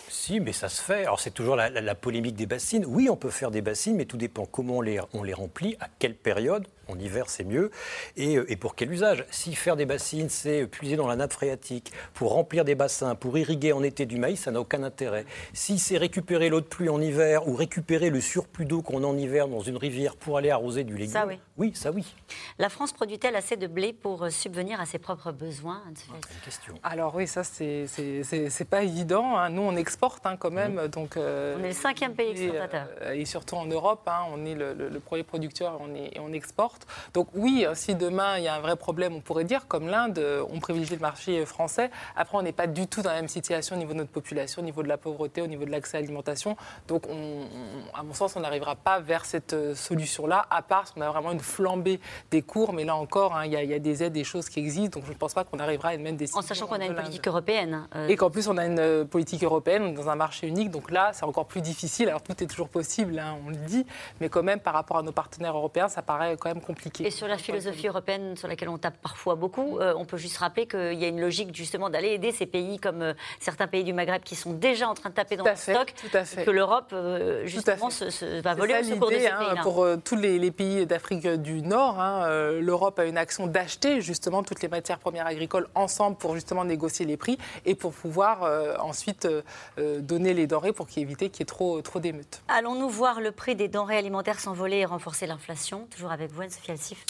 [0.10, 1.04] Si, mais ça se fait.
[1.04, 2.86] Alors c'est toujours la, polémique des bassines.
[2.88, 5.78] Oui, on peut faire des bassines, mais tout dépend comment on les, on les remplit,
[5.80, 6.66] à quelle période.
[6.90, 7.72] En hiver, c'est mieux.
[8.16, 9.26] Et, euh, et, pour quel usage?
[9.30, 13.38] Si faire des bassines, c'est puiser dans la nappe phréatique, pour remplir des bassins, pour
[13.38, 15.26] irriguer en été du maïs, ça n'a aucun intérêt.
[15.54, 19.08] Si c'est récupérer l'eau de pluie en hiver ou récupérer le surplus d'eau qu'on a
[19.08, 21.40] en hiver dans une rivière pour aller arroser du légume, ça, oui.
[21.58, 21.72] oui.
[21.76, 22.06] ça oui.
[22.60, 26.74] La France produit-elle assez de blé pour euh, subvenir à ses propres besoins Une question.
[26.84, 29.38] Alors oui, ça c'est pas évident.
[29.38, 29.50] Hein.
[29.50, 30.76] Nous on exporte hein, quand même.
[30.76, 30.88] Mmh.
[30.88, 32.88] Donc, euh, on est le cinquième pays exportateur.
[33.14, 36.34] et surtout en Europe, hein, on est le, le, premier producteur on est, et on
[36.34, 36.77] exporte.
[37.14, 40.22] Donc oui, si demain il y a un vrai problème, on pourrait dire, comme l'Inde,
[40.52, 41.90] on privilégie le marché français.
[42.16, 44.62] Après, on n'est pas du tout dans la même situation au niveau de notre population,
[44.62, 46.56] au niveau de la pauvreté, au niveau de l'accès à l'alimentation.
[46.88, 47.04] Donc,
[47.94, 51.10] à mon sens, on n'arrivera pas vers cette euh, solution-là, à part si on a
[51.10, 52.00] vraiment une flambée
[52.32, 52.74] des cours.
[52.74, 55.00] Mais là encore, hein, il y, a des aides, des choses qui existent.
[55.00, 56.40] Donc, je ne pense pas qu'on arrivera à une même décision.
[56.40, 57.88] En sachant qu'on a une politique européenne.
[57.96, 60.72] Euh, et qu'en plus, on a une euh, politique européenne dans un marché unique.
[60.72, 62.10] Donc là, c'est encore plus difficile.
[62.10, 63.86] Alors, tout est toujours possible, hein, on le dit.
[64.22, 67.08] Mais quand même, par rapport à nos partenaires européens, ça paraît quand même compliqué.
[67.08, 70.38] Et sur la philosophie européenne sur laquelle on tape parfois beaucoup, euh, on peut juste
[70.38, 73.84] rappeler qu'il y a une logique justement d'aller aider ces pays comme euh, certains pays
[73.84, 75.94] du Maghreb qui sont déjà en train de taper dans le stock,
[76.46, 80.52] que l'Europe euh, justement se, va voler au secours de ces hein, Pour tous les,
[80.52, 82.28] pays d'Afrique du Nord, hein,
[82.60, 87.06] l'Europe a une action d'acheter justement toutes les matières premières agricoles ensemble pour justement négocier
[87.06, 88.44] les prix et pour pouvoir
[88.82, 89.28] ensuite
[89.78, 92.42] donner les denrées pour éviter qu'il y ait trop, trop d'émeutes.
[92.48, 95.88] Allons-nous voir le prix des denrées alimentaires s'envoler et renforcer l'inflation?
[95.92, 97.06] Toujours avec vous, Anne-Sophie Alsif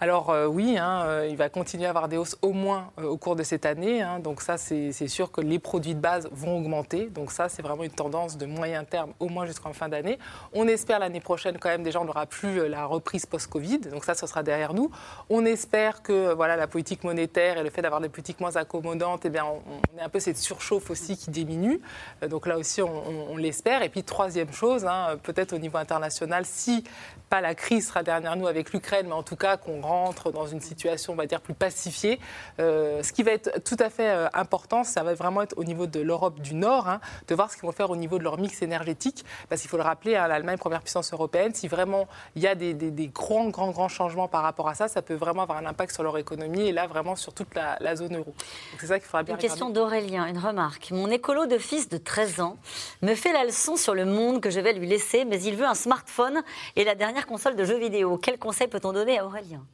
[0.00, 3.04] alors euh, oui, hein, euh, il va continuer à avoir des hausses au moins euh,
[3.04, 4.02] au cours de cette année.
[4.02, 4.18] Hein.
[4.18, 7.06] donc ça, c'est sûr que les produits de base vont augmenter.
[7.10, 10.18] Donc ça, c'est vraiment une tendance de moyen terme, au moins jusqu'en fin d'année.
[10.52, 13.78] On espère l'année prochaine quand même déjà, on n'aura plus la reprise post-Covid.
[13.78, 14.90] Donc ça, ce sera derrière nous.
[15.30, 19.24] On espère que voilà, la politique monétaire et le fait d'avoir des politiques moins accommodantes,
[19.24, 21.80] eh bien, on, est un peu cette surchauffe aussi qui diminue.
[22.28, 23.82] donc là aussi, on, l'espère.
[23.82, 26.82] Et puis troisième chose, hein, peut-être au niveau international, si
[27.30, 30.46] pas la crise sera derrière nous avec l'Ukraine, mais en tout cas qu'on rentre dans
[30.46, 32.18] une situation, on va dire, plus pacifiée.
[32.58, 36.00] ce qui va être tout à fait important, ça va vraiment être au niveau de
[36.00, 38.62] l'Europe du Nord, hein, de voir ce qu'ils vont faire au niveau de leur mix
[38.62, 39.24] énergétique.
[39.48, 42.54] Parce qu'il faut le rappeler, hein, l'Allemagne, première puissance européenne, si vraiment il y a
[42.54, 42.74] des,
[43.08, 46.02] grands, grands, grands changements par rapport à ça, ça peut vraiment avoir un impact sur
[46.02, 48.34] leur économie et là, vraiment sur toute la, zone euro.
[48.80, 50.90] C'est ça qu'il faudra bien Une question d'Aurélien, une remarque.
[50.90, 52.56] Mon écolo de fils de 13 ans
[53.02, 55.66] me fait la leçon sur le monde que je vais lui laisser, mais il veut
[55.66, 56.42] un smartphone
[56.76, 58.18] et la dernière console de jeux vidéo.
[58.18, 59.64] Quel conseil peut-on donner à Aurélien?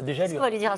[0.00, 0.74] Déjà, lui, lui dire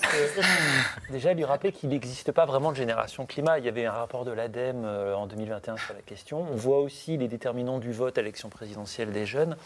[1.10, 3.58] déjà, lui rappeler qu'il n'existe pas vraiment de génération climat.
[3.58, 6.46] Il y avait un rapport de l'ADEME euh, en 2021 sur la question.
[6.50, 9.56] On voit aussi les déterminants du vote à l'élection présidentielle des jeunes.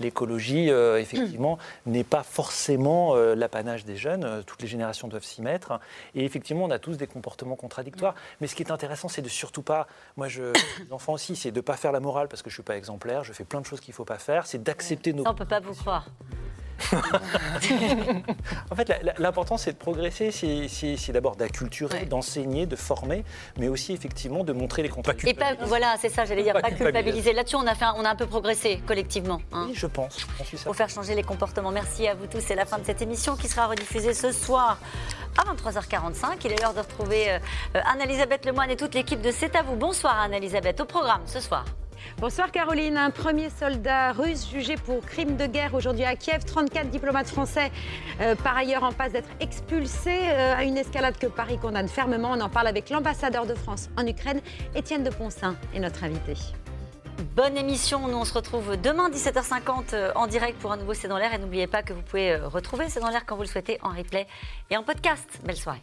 [0.00, 4.42] L'écologie, euh, effectivement, n'est pas forcément euh, l'apanage des jeunes.
[4.46, 5.80] Toutes les générations doivent s'y mettre.
[6.14, 8.14] Et effectivement, on a tous des comportements contradictoires.
[8.40, 9.86] Mais ce qui est intéressant, c'est de surtout pas.
[10.16, 10.52] Moi, je,
[10.90, 12.76] l'enfant aussi, c'est de ne pas faire la morale parce que je ne suis pas
[12.76, 13.24] exemplaire.
[13.24, 14.46] Je fais plein de choses qu'il ne faut pas faire.
[14.46, 15.24] C'est d'accepter nos.
[15.24, 16.08] Ça, on ne peut pas vous croire.
[18.70, 23.24] En fait, l'important, c'est de progresser, c'est d'abord d'acculturer, d'enseigner, de former,
[23.58, 25.12] mais aussi effectivement de montrer les contrats.
[25.26, 27.32] Et pas, voilà, c'est ça, j'allais dire, pas, culpabiliser.
[27.32, 29.40] Là-dessus, on, a fait on a un peu progressé collectivement.
[29.52, 29.66] Hein.
[29.68, 30.26] Oui, je pense.
[30.64, 31.70] Pour faire changer les comportements.
[31.70, 32.40] Merci à vous tous.
[32.40, 34.78] C'est la fin de cette émission qui sera rediffusée ce soir
[35.36, 36.36] à 23h45.
[36.44, 37.38] Il est l'heure de retrouver euh,
[37.74, 39.76] Anne-Elisabeth Lemoine et toute l'équipe de C'est à vous.
[39.76, 40.80] Bonsoir Anne-Elisabeth.
[40.80, 41.64] Au programme ce soir.
[42.16, 42.96] Bonsoir Caroline.
[42.96, 46.44] Un premier soldat russe jugé pour crime de guerre aujourd'hui à Kiev.
[46.44, 47.70] 34 diplomates français,
[48.20, 52.30] euh, par ailleurs, en passe d'être expulsés euh, à une escalade que Paris condamne fermement.
[52.32, 54.40] On en parle avec l'ambassadeur de France en Ukraine,
[54.74, 56.34] Étienne de Poncin, est notre invité.
[57.36, 61.08] Bonne émission, nous on se retrouve demain 17h50 euh, en direct pour un nouveau C'est
[61.08, 63.48] dans l'air et n'oubliez pas que vous pouvez retrouver C'est dans l'air quand vous le
[63.48, 64.26] souhaitez en replay
[64.70, 65.40] et en podcast.
[65.44, 65.82] Belle soirée.